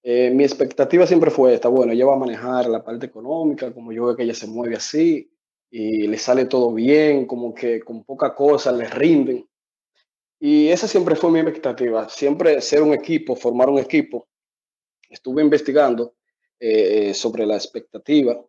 Eh, 0.03 0.29
mi 0.31 0.43
expectativa 0.43 1.05
siempre 1.05 1.31
fue 1.31 1.53
esta, 1.53 1.69
bueno, 1.69 1.91
ella 1.91 2.05
va 2.05 2.13
a 2.15 2.19
manejar 2.19 2.67
la 2.67 2.83
parte 2.83 3.07
económica, 3.07 3.73
como 3.73 3.91
yo 3.91 4.05
veo 4.05 4.15
que 4.15 4.23
ella 4.23 4.33
se 4.33 4.47
mueve 4.47 4.75
así 4.75 5.29
y 5.69 6.07
le 6.07 6.17
sale 6.17 6.45
todo 6.45 6.73
bien, 6.73 7.25
como 7.25 7.53
que 7.53 7.81
con 7.81 8.03
poca 8.03 8.33
cosa 8.33 8.71
le 8.71 8.87
rinden. 8.87 9.47
Y 10.39 10.69
esa 10.69 10.87
siempre 10.87 11.15
fue 11.15 11.31
mi 11.31 11.39
expectativa, 11.39 12.07
siempre 12.09 12.61
ser 12.61 12.83
un 12.83 12.93
equipo, 12.93 13.35
formar 13.35 13.69
un 13.69 13.79
equipo. 13.79 14.27
Estuve 15.09 15.41
investigando 15.41 16.13
eh, 16.59 17.13
sobre 17.13 17.45
la 17.45 17.55
expectativa 17.55 18.43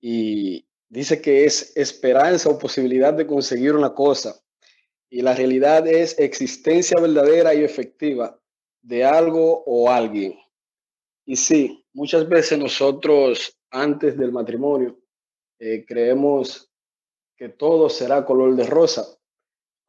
y 0.00 0.66
dice 0.88 1.20
que 1.20 1.44
es 1.44 1.76
esperanza 1.76 2.50
o 2.50 2.58
posibilidad 2.58 3.12
de 3.14 3.26
conseguir 3.26 3.74
una 3.74 3.94
cosa. 3.94 4.40
Y 5.10 5.22
la 5.22 5.34
realidad 5.34 5.86
es 5.86 6.18
existencia 6.18 7.00
verdadera 7.00 7.54
y 7.54 7.62
efectiva 7.62 8.38
de 8.80 9.04
algo 9.04 9.62
o 9.66 9.90
alguien. 9.90 10.38
Y 11.24 11.36
sí, 11.36 11.84
muchas 11.92 12.28
veces 12.28 12.58
nosotros 12.58 13.56
antes 13.70 14.18
del 14.18 14.32
matrimonio 14.32 14.98
eh, 15.58 15.84
creemos 15.86 16.70
que 17.36 17.48
todo 17.48 17.88
será 17.88 18.24
color 18.24 18.56
de 18.56 18.66
rosa 18.66 19.06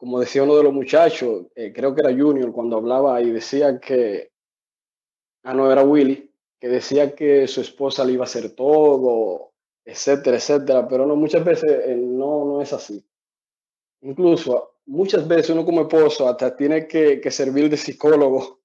como 0.03 0.19
decía 0.19 0.43
uno 0.43 0.57
de 0.57 0.63
los 0.63 0.73
muchachos, 0.73 1.45
eh, 1.55 1.71
creo 1.73 1.95
que 1.95 2.01
era 2.01 2.11
Junior, 2.11 2.51
cuando 2.51 2.75
hablaba 2.75 3.21
y 3.21 3.31
decía 3.31 3.79
que, 3.79 4.33
ah, 5.43 5.53
no, 5.53 5.71
era 5.71 5.81
Willy, 5.81 6.29
que 6.63 6.69
decía 6.69 7.13
que 7.13 7.45
su 7.45 7.59
esposa 7.59 8.05
le 8.05 8.13
iba 8.13 8.23
a 8.23 8.23
hacer 8.23 8.51
todo, 8.51 9.51
etcétera, 9.83 10.37
etcétera, 10.37 10.87
pero 10.87 11.05
no, 11.05 11.13
muchas 11.13 11.43
veces 11.43 11.69
eh, 11.69 11.93
no, 11.97 12.45
no 12.45 12.61
es 12.61 12.71
así. 12.71 13.05
Incluso 13.99 14.75
muchas 14.85 15.27
veces 15.27 15.49
uno 15.49 15.65
como 15.65 15.81
esposo 15.81 16.25
hasta 16.25 16.55
tiene 16.55 16.87
que, 16.87 17.19
servir 17.31 17.69
de 17.69 17.75
psicólogo. 17.75 18.61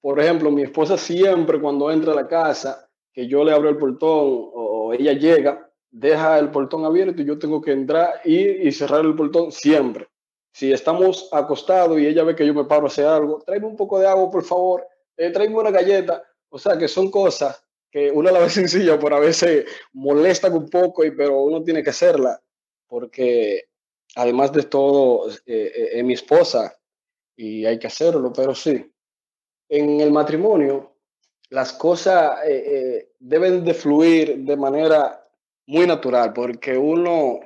Por 0.00 0.18
ejemplo, 0.18 0.50
mi 0.50 0.62
esposa 0.62 0.98
siempre 0.98 1.60
cuando 1.60 1.92
entra 1.92 2.14
a 2.14 2.16
la 2.16 2.26
casa, 2.26 2.90
que 3.12 3.28
yo 3.28 3.44
le 3.44 3.52
abro 3.52 3.68
el 3.68 3.78
portón 3.78 4.50
o 4.52 4.92
ella 4.92 5.12
llega, 5.12 5.70
deja 5.88 6.36
el 6.36 6.50
portón 6.50 6.84
abierto 6.84 7.22
y 7.22 7.26
yo 7.26 7.38
tengo 7.38 7.60
que 7.60 7.70
entrar 7.70 8.22
y, 8.24 8.66
y 8.66 8.72
cerrar 8.72 9.04
el 9.04 9.14
portón 9.14 9.52
siempre. 9.52 10.08
Si 10.52 10.72
estamos 10.72 11.28
acostados 11.30 11.96
y 12.00 12.08
ella 12.08 12.24
ve 12.24 12.34
que 12.34 12.44
yo 12.44 12.54
me 12.54 12.64
paro 12.64 12.86
a 12.86 12.88
hacer 12.88 13.06
algo, 13.06 13.38
tráeme 13.46 13.68
un 13.68 13.76
poco 13.76 14.00
de 14.00 14.08
agua, 14.08 14.28
por 14.32 14.42
favor, 14.42 14.84
eh, 15.16 15.30
tráeme 15.30 15.54
una 15.54 15.70
galleta. 15.70 16.24
O 16.50 16.58
sea, 16.58 16.76
que 16.76 16.88
son 16.88 17.10
cosas 17.10 17.64
que 17.90 18.10
uno 18.10 18.30
la 18.30 18.40
ve 18.40 18.50
sencilla, 18.50 18.98
pero 18.98 19.16
a 19.16 19.20
veces 19.20 19.64
molestan 19.92 20.54
un 20.54 20.68
poco, 20.68 21.04
y, 21.04 21.10
pero 21.12 21.40
uno 21.42 21.62
tiene 21.62 21.82
que 21.82 21.90
hacerla, 21.90 22.40
porque 22.86 23.68
además 24.16 24.52
de 24.52 24.64
todo, 24.64 25.30
eh, 25.30 25.34
eh, 25.46 25.88
es 25.94 26.04
mi 26.04 26.14
esposa 26.14 26.76
y 27.36 27.64
hay 27.64 27.78
que 27.78 27.86
hacerlo, 27.86 28.32
pero 28.32 28.54
sí. 28.54 28.92
En 29.68 30.00
el 30.00 30.10
matrimonio, 30.10 30.96
las 31.48 31.72
cosas 31.72 32.40
eh, 32.46 33.12
deben 33.18 33.64
de 33.64 33.74
fluir 33.74 34.38
de 34.38 34.56
manera 34.56 35.28
muy 35.66 35.86
natural, 35.86 36.32
porque 36.32 36.76
uno 36.76 37.40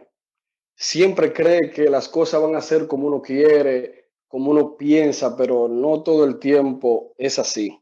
siempre 0.75 1.33
cree 1.33 1.71
que 1.71 1.91
las 1.91 2.09
cosas 2.09 2.41
van 2.41 2.57
a 2.57 2.63
ser 2.63 2.87
como 2.87 3.07
uno 3.07 3.21
quiere, 3.21 4.11
como 4.27 4.51
uno 4.51 4.77
piensa, 4.77 5.37
pero 5.37 5.69
no 5.69 6.03
todo 6.03 6.25
el 6.25 6.39
tiempo 6.39 7.15
es 7.19 7.39
así. 7.39 7.79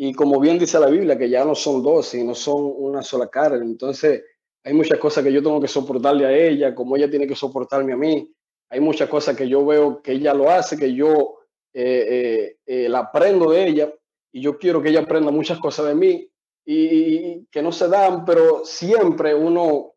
Y 0.00 0.14
como 0.14 0.38
bien 0.38 0.58
dice 0.58 0.78
la 0.78 0.86
Biblia, 0.86 1.18
que 1.18 1.28
ya 1.28 1.44
no 1.44 1.54
son 1.54 1.82
dos, 1.82 2.06
sino 2.06 2.34
son 2.34 2.72
una 2.76 3.02
sola 3.02 3.28
carne. 3.28 3.64
Entonces, 3.64 4.22
hay 4.62 4.72
muchas 4.72 4.98
cosas 4.98 5.24
que 5.24 5.32
yo 5.32 5.42
tengo 5.42 5.60
que 5.60 5.68
soportarle 5.68 6.24
a 6.24 6.32
ella, 6.32 6.74
como 6.74 6.96
ella 6.96 7.10
tiene 7.10 7.26
que 7.26 7.34
soportarme 7.34 7.92
a 7.92 7.96
mí. 7.96 8.32
Hay 8.70 8.80
muchas 8.80 9.08
cosas 9.08 9.36
que 9.36 9.48
yo 9.48 9.66
veo 9.66 10.00
que 10.00 10.12
ella 10.12 10.34
lo 10.34 10.50
hace, 10.50 10.76
que 10.76 10.94
yo 10.94 11.38
eh, 11.74 12.06
eh, 12.08 12.56
eh, 12.64 12.88
la 12.88 13.00
aprendo 13.00 13.50
de 13.50 13.66
ella 13.66 13.94
y 14.30 14.40
yo 14.40 14.58
quiero 14.58 14.80
que 14.80 14.90
ella 14.90 15.00
aprenda 15.00 15.30
muchas 15.30 15.58
cosas 15.58 15.86
de 15.86 15.94
mí 15.94 16.30
y 16.64 17.46
que 17.46 17.62
no 17.62 17.72
se 17.72 17.88
dan, 17.88 18.24
pero 18.24 18.64
siempre 18.64 19.34
uno 19.34 19.94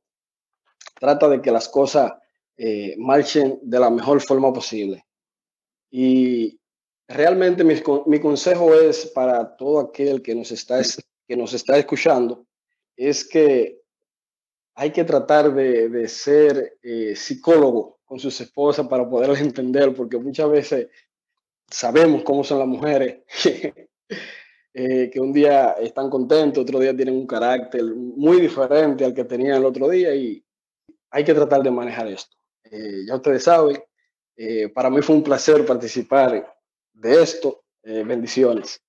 trata 0.99 1.27
de 1.27 1.41
que 1.41 1.51
las 1.51 1.67
cosas 1.67 2.13
eh, 2.55 2.95
marchen 2.97 3.59
de 3.63 3.79
la 3.79 3.89
mejor 3.89 4.21
forma 4.21 4.53
posible. 4.53 5.05
Y 5.89 6.60
realmente 7.13 7.63
mi, 7.63 7.75
mi, 8.05 8.19
consejo 8.19 8.73
es 8.73 9.07
para 9.07 9.55
todo 9.55 9.79
aquel 9.79 10.21
que 10.21 10.35
nos 10.35 10.51
está, 10.51 10.81
que 11.27 11.37
nos 11.37 11.53
está 11.53 11.77
escuchando, 11.77 12.45
es 12.95 13.27
que 13.27 13.81
hay 14.75 14.91
que 14.91 15.03
tratar 15.03 15.53
de, 15.53 15.89
de 15.89 16.07
ser 16.07 16.77
eh, 16.81 17.15
psicólogo 17.15 17.99
con 18.05 18.19
sus 18.19 18.39
esposas 18.41 18.87
para 18.87 19.09
poderles 19.09 19.41
entender, 19.41 19.93
porque 19.93 20.17
muchas 20.17 20.49
veces 20.49 20.87
sabemos 21.71 22.23
cómo 22.23 22.43
son 22.43 22.59
las 22.59 22.67
mujeres, 22.67 23.21
eh, 24.73 25.09
que 25.09 25.19
un 25.19 25.33
día 25.33 25.71
están 25.79 26.09
contentos, 26.09 26.63
otro 26.63 26.79
día 26.79 26.95
tienen 26.95 27.15
un 27.15 27.27
carácter 27.27 27.83
muy 27.83 28.41
diferente 28.41 29.05
al 29.05 29.13
que 29.13 29.23
tenían 29.23 29.57
el 29.57 29.65
otro 29.65 29.89
día 29.89 30.13
y 30.13 30.43
hay 31.09 31.23
que 31.23 31.33
tratar 31.33 31.63
de 31.63 31.71
manejar 31.71 32.07
esto. 32.07 32.35
Eh, 32.63 33.05
ya 33.07 33.15
ustedes 33.15 33.43
saben, 33.43 33.81
eh, 34.35 34.69
para 34.69 34.89
mí 34.89 35.01
fue 35.01 35.15
un 35.15 35.23
placer 35.23 35.65
participar 35.65 36.60
de 37.01 37.21
esto. 37.21 37.63
Eh, 37.83 38.03
bendiciones. 38.05 38.81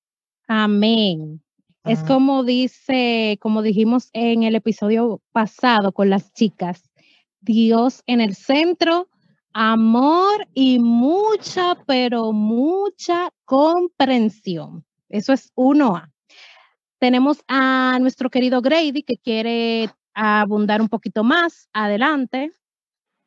Amén. 0.47 1.43
Es 1.85 2.05
como 2.05 2.45
dice, 2.45 3.39
como 3.41 3.61
dijimos 3.61 4.09
en 4.13 4.45
el 4.45 4.55
episodio 4.55 5.21
pasado 5.33 5.91
con 5.91 6.11
las 6.11 6.33
chicas, 6.33 6.89
Dios 7.41 8.05
en 8.07 8.21
el 8.21 8.37
centro, 8.37 9.09
amor 9.53 10.47
y 10.55 10.79
mucha, 10.79 11.77
pero 11.87 12.33
mucha 12.33 13.31
comprensión. 13.45 14.85
Eso 15.09 15.33
es 15.33 15.51
uno 15.57 15.97
A. 15.97 16.13
Tenemos 17.01 17.43
a 17.49 17.99
nuestro 18.01 18.31
querido 18.31 18.63
Grady 18.63 19.03
que 19.03 19.17
quiere 19.17 19.91
abundar 20.15 20.81
un 20.81 20.89
poquito 20.89 21.25
más. 21.25 21.69
Adelante. 21.73 22.53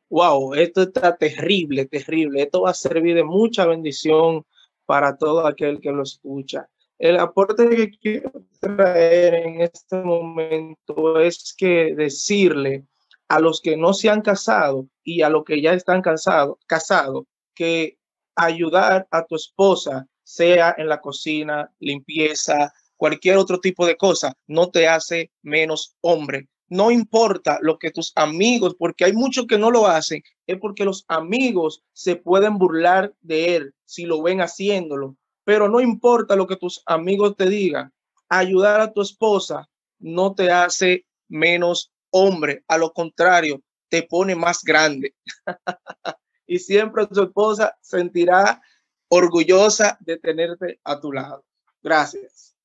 Wow, 0.08 0.54
esto 0.54 0.82
está 0.82 1.14
terrible, 1.14 1.84
terrible. 1.84 2.42
Esto 2.42 2.62
va 2.62 2.70
a 2.70 2.74
servir 2.74 3.16
de 3.16 3.24
mucha 3.24 3.66
bendición 3.66 4.46
para 4.86 5.16
todo 5.16 5.46
aquel 5.46 5.80
que 5.80 5.90
lo 5.90 6.02
escucha. 6.02 6.68
El 6.98 7.18
aporte 7.18 7.68
que 7.68 7.90
quiero 7.90 8.32
traer 8.58 9.34
en 9.34 9.60
este 9.60 9.96
momento 9.96 11.20
es 11.20 11.54
que 11.56 11.94
decirle 11.94 12.86
a 13.28 13.38
los 13.40 13.60
que 13.60 13.76
no 13.76 13.92
se 13.92 14.08
han 14.08 14.22
casado 14.22 14.88
y 15.04 15.22
a 15.22 15.28
los 15.28 15.44
que 15.44 15.60
ya 15.60 15.74
están 15.74 16.00
casados, 16.00 16.56
casado, 16.66 17.26
que 17.54 17.98
ayudar 18.34 19.06
a 19.10 19.24
tu 19.26 19.34
esposa, 19.34 20.06
sea 20.22 20.74
en 20.78 20.88
la 20.88 21.00
cocina, 21.00 21.70
limpieza, 21.80 22.72
cualquier 22.96 23.36
otro 23.36 23.60
tipo 23.60 23.86
de 23.86 23.96
cosa, 23.96 24.34
no 24.46 24.70
te 24.70 24.88
hace 24.88 25.30
menos 25.42 25.96
hombre. 26.00 26.48
No 26.68 26.90
importa 26.90 27.58
lo 27.62 27.78
que 27.78 27.90
tus 27.90 28.12
amigos, 28.16 28.74
porque 28.78 29.04
hay 29.04 29.12
muchos 29.12 29.46
que 29.46 29.58
no 29.58 29.70
lo 29.70 29.86
hacen, 29.86 30.22
es 30.46 30.58
porque 30.58 30.84
los 30.84 31.04
amigos 31.08 31.84
se 31.92 32.16
pueden 32.16 32.58
burlar 32.58 33.14
de 33.20 33.56
él 33.56 33.74
si 33.84 34.04
lo 34.04 34.22
ven 34.22 34.40
haciéndolo. 34.40 35.16
Pero 35.44 35.68
no 35.68 35.80
importa 35.80 36.34
lo 36.34 36.46
que 36.46 36.56
tus 36.56 36.82
amigos 36.86 37.36
te 37.36 37.48
digan, 37.48 37.92
ayudar 38.28 38.80
a 38.80 38.92
tu 38.92 39.00
esposa 39.00 39.68
no 39.98 40.34
te 40.34 40.50
hace 40.50 41.06
menos 41.28 41.92
hombre, 42.10 42.64
a 42.68 42.78
lo 42.78 42.92
contrario, 42.92 43.62
te 43.88 44.02
pone 44.02 44.34
más 44.34 44.62
grande. 44.62 45.14
y 46.46 46.58
siempre 46.58 47.06
tu 47.06 47.22
esposa 47.22 47.76
sentirá 47.80 48.60
orgullosa 49.08 49.96
de 50.00 50.16
tenerte 50.18 50.80
a 50.84 51.00
tu 51.00 51.12
lado. 51.12 51.44
Gracias. 51.82 52.55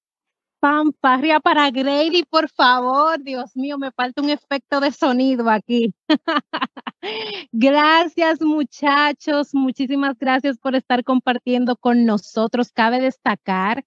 Pamparria 0.62 1.40
para 1.40 1.72
Grady, 1.72 2.24
por 2.30 2.48
favor. 2.48 3.24
Dios 3.24 3.56
mío, 3.56 3.80
me 3.80 3.92
falta 3.92 4.22
un 4.22 4.30
efecto 4.30 4.80
de 4.80 4.92
sonido 4.92 5.50
aquí. 5.50 5.96
gracias, 7.52 8.42
muchachos. 8.42 9.56
Muchísimas 9.56 10.20
gracias 10.20 10.60
por 10.60 10.76
estar 10.76 11.04
compartiendo 11.04 11.76
con 11.78 12.06
nosotros. 12.06 12.72
Cabe 12.72 13.02
destacar 13.02 13.84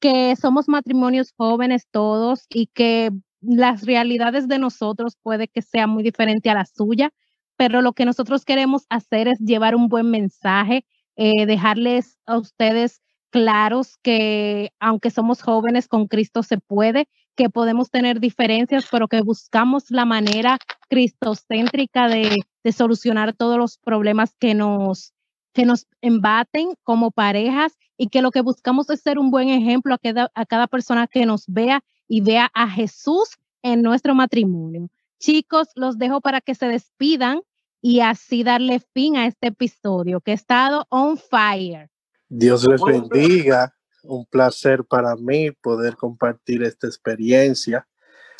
que 0.00 0.34
somos 0.34 0.68
matrimonios 0.68 1.32
jóvenes 1.36 1.86
todos 1.92 2.46
y 2.48 2.66
que 2.74 3.12
las 3.40 3.86
realidades 3.86 4.48
de 4.48 4.58
nosotros 4.58 5.16
puede 5.22 5.46
que 5.46 5.62
sea 5.62 5.86
muy 5.86 6.02
diferente 6.02 6.50
a 6.50 6.54
la 6.54 6.66
suya, 6.66 7.12
pero 7.56 7.82
lo 7.82 7.92
que 7.92 8.04
nosotros 8.04 8.44
queremos 8.44 8.86
hacer 8.88 9.28
es 9.28 9.38
llevar 9.38 9.76
un 9.76 9.86
buen 9.88 10.10
mensaje, 10.10 10.84
eh, 11.14 11.46
dejarles 11.46 12.18
a 12.26 12.36
ustedes 12.36 13.00
claros 13.36 13.98
que 14.02 14.70
aunque 14.80 15.10
somos 15.10 15.42
jóvenes, 15.42 15.88
con 15.88 16.06
Cristo 16.06 16.42
se 16.42 16.56
puede, 16.56 17.06
que 17.34 17.50
podemos 17.50 17.90
tener 17.90 18.18
diferencias, 18.18 18.86
pero 18.90 19.08
que 19.08 19.20
buscamos 19.20 19.90
la 19.90 20.06
manera 20.06 20.56
cristocéntrica 20.88 22.08
de, 22.08 22.38
de 22.64 22.72
solucionar 22.72 23.34
todos 23.34 23.58
los 23.58 23.76
problemas 23.76 24.34
que 24.38 24.54
nos, 24.54 25.12
que 25.52 25.66
nos 25.66 25.86
embaten 26.00 26.72
como 26.82 27.10
parejas 27.10 27.76
y 27.98 28.08
que 28.08 28.22
lo 28.22 28.30
que 28.30 28.40
buscamos 28.40 28.88
es 28.88 29.02
ser 29.02 29.18
un 29.18 29.30
buen 29.30 29.50
ejemplo 29.50 29.92
a 29.92 29.98
cada, 29.98 30.30
a 30.34 30.46
cada 30.46 30.66
persona 30.66 31.06
que 31.06 31.26
nos 31.26 31.44
vea 31.46 31.84
y 32.08 32.22
vea 32.22 32.50
a 32.54 32.70
Jesús 32.70 33.36
en 33.62 33.82
nuestro 33.82 34.14
matrimonio. 34.14 34.88
Chicos, 35.20 35.68
los 35.74 35.98
dejo 35.98 36.22
para 36.22 36.40
que 36.40 36.54
se 36.54 36.68
despidan 36.68 37.42
y 37.82 38.00
así 38.00 38.44
darle 38.44 38.80
fin 38.94 39.18
a 39.18 39.26
este 39.26 39.48
episodio 39.48 40.22
que 40.22 40.30
ha 40.30 40.34
estado 40.34 40.86
on 40.88 41.18
fire. 41.18 41.90
Dios 42.28 42.66
les 42.66 42.80
bendiga. 42.82 43.72
Un 44.02 44.24
placer 44.24 44.84
para 44.84 45.16
mí 45.16 45.50
poder 45.50 45.96
compartir 45.96 46.62
esta 46.62 46.86
experiencia 46.86 47.86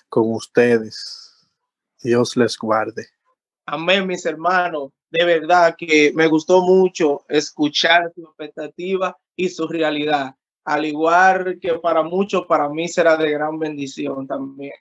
con 0.08 0.32
ustedes. 0.32 1.48
Dios 2.00 2.36
les 2.36 2.56
guarde. 2.56 3.06
Amén, 3.66 4.06
mis 4.06 4.24
hermanos. 4.24 4.92
De 5.10 5.24
verdad 5.24 5.74
que 5.76 6.12
me 6.14 6.28
gustó 6.28 6.62
mucho 6.62 7.24
escuchar 7.28 8.12
su 8.14 8.22
expectativa 8.22 9.16
y 9.34 9.48
su 9.48 9.66
realidad. 9.66 10.36
Al 10.64 10.84
igual 10.84 11.58
que 11.60 11.74
para 11.74 12.02
muchos, 12.02 12.46
para 12.46 12.68
mí 12.68 12.86
será 12.88 13.16
de 13.16 13.30
gran 13.30 13.58
bendición 13.58 14.26
también. 14.26 14.74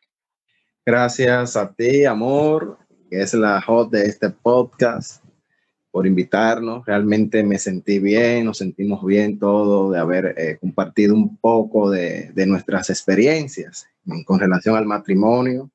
Gracias 0.86 1.56
a 1.56 1.74
ti, 1.74 2.06
amor, 2.06 2.78
que 3.10 3.22
es 3.22 3.34
la 3.34 3.63
host 3.65 3.91
de 3.91 4.06
este 4.06 4.30
podcast 4.30 5.25
por 5.96 6.06
invitarnos. 6.06 6.86
Realmente 6.86 7.42
me 7.42 7.58
sentí 7.58 8.00
bien, 8.00 8.44
nos 8.44 8.58
sentimos 8.58 9.06
bien 9.06 9.40
todo 9.40 9.90
de 9.92 9.98
haber 9.98 10.36
eh, 10.38 10.58
compartido 10.60 11.16
un 11.16 11.38
poco 11.38 11.90
de, 11.90 12.32
de, 12.34 12.46
nuestras 12.46 12.90
experiencias 12.90 13.88
con 14.26 14.38
relación 14.38 14.76
al 14.76 14.86
matrimonio. 14.86 15.70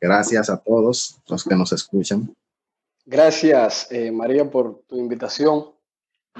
Gracias 0.00 0.48
a 0.48 0.56
todos 0.56 1.20
los 1.28 1.44
que 1.44 1.54
nos 1.54 1.72
escuchan. 1.72 2.34
Gracias, 3.04 3.92
eh, 3.92 4.10
María, 4.10 4.50
por 4.50 4.80
tu 4.86 4.96
invitación. 4.96 5.66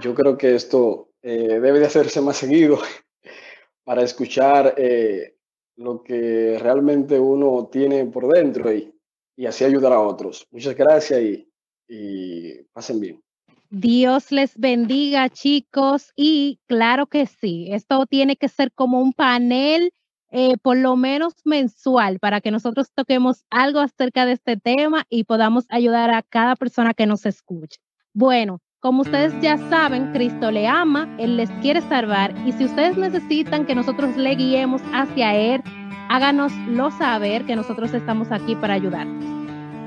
Yo 0.01 0.14
creo 0.14 0.38
que 0.38 0.55
esto 0.55 1.11
eh, 1.20 1.61
debe 1.61 1.81
de 1.81 1.87
hacerse 1.88 2.22
más 2.22 2.38
seguido 2.38 2.79
para 3.85 4.03
escuchar 4.03 4.77
eh, 4.79 5.37
lo 5.77 6.03
que 6.03 6.59
realmente 6.59 7.20
uno 7.20 7.68
tiene 7.70 8.07
por 8.07 8.33
dentro 8.33 8.72
y, 8.72 8.99
y 9.37 9.44
así 9.44 9.62
ayudar 9.62 9.92
a 9.92 10.01
otros. 10.01 10.49
Muchas 10.51 10.75
gracias 10.75 11.20
y, 11.20 11.53
y 11.87 12.62
pasen 12.72 12.99
bien. 12.99 13.25
Dios 13.70 14.33
les 14.33 14.57
bendiga, 14.59 15.29
chicos. 15.29 16.12
Y 16.16 16.61
claro 16.66 17.07
que 17.07 17.26
sí, 17.26 17.68
esto 17.72 18.07
tiene 18.07 18.37
que 18.37 18.48
ser 18.48 18.72
como 18.72 19.00
un 19.00 19.12
panel, 19.12 19.92
eh, 20.31 20.57
por 20.62 20.76
lo 20.76 20.96
menos 20.96 21.35
mensual, 21.44 22.18
para 22.18 22.40
que 22.40 22.50
nosotros 22.50 22.90
toquemos 22.94 23.44
algo 23.50 23.81
acerca 23.81 24.26
de 24.26 24.33
este 24.33 24.57
tema 24.57 25.05
y 25.09 25.24
podamos 25.24 25.64
ayudar 25.68 26.11
a 26.11 26.22
cada 26.22 26.57
persona 26.57 26.94
que 26.94 27.07
nos 27.07 27.26
escuche. 27.26 27.79
Bueno, 28.12 28.61
como 28.81 29.02
ustedes 29.02 29.33
ya 29.40 29.59
saben, 29.68 30.12
Cristo 30.12 30.50
le 30.50 30.68
ama, 30.68 31.14
Él 31.18 31.37
les 31.37 31.50
quiere 31.62 31.81
salvar 31.81 32.35
y 32.46 32.52
si 32.52 32.66
ustedes 32.66 32.96
necesitan 32.96 33.66
que 33.66 33.74
nosotros 33.74 34.16
le 34.16 34.35
guiemos 34.35 34.83
hacia 34.92 35.35
Él, 35.35 35.62
háganoslo 36.09 36.90
saber 36.92 37.44
que 37.46 37.57
nosotros 37.57 37.92
estamos 37.94 38.31
aquí 38.31 38.55
para 38.55 38.74
ayudarlos. 38.74 39.24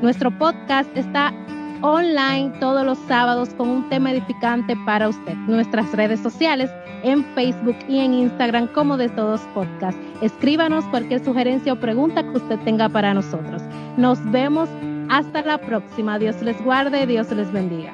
Nuestro 0.01 0.37
podcast 0.37 0.89
está 0.97 1.33
online 1.81 2.51
todos 2.59 2.85
los 2.85 2.97
sábados 3.07 3.49
con 3.55 3.69
un 3.69 3.89
tema 3.89 4.11
edificante 4.11 4.75
para 4.85 5.09
usted. 5.09 5.35
Nuestras 5.47 5.91
redes 5.93 6.19
sociales 6.19 6.69
en 7.03 7.23
Facebook 7.35 7.77
y 7.87 7.99
en 7.99 8.13
Instagram 8.13 8.67
como 8.67 8.97
de 8.97 9.09
todos 9.09 9.41
podcast. 9.53 9.97
Escríbanos 10.21 10.85
cualquier 10.85 11.23
sugerencia 11.23 11.73
o 11.73 11.79
pregunta 11.79 12.23
que 12.23 12.37
usted 12.37 12.59
tenga 12.59 12.89
para 12.89 13.13
nosotros. 13.13 13.61
Nos 13.97 14.19
vemos 14.31 14.69
hasta 15.09 15.41
la 15.41 15.57
próxima. 15.57 16.19
Dios 16.19 16.41
les 16.41 16.61
guarde, 16.63 17.05
Dios 17.05 17.31
les 17.31 17.51
bendiga. 17.51 17.93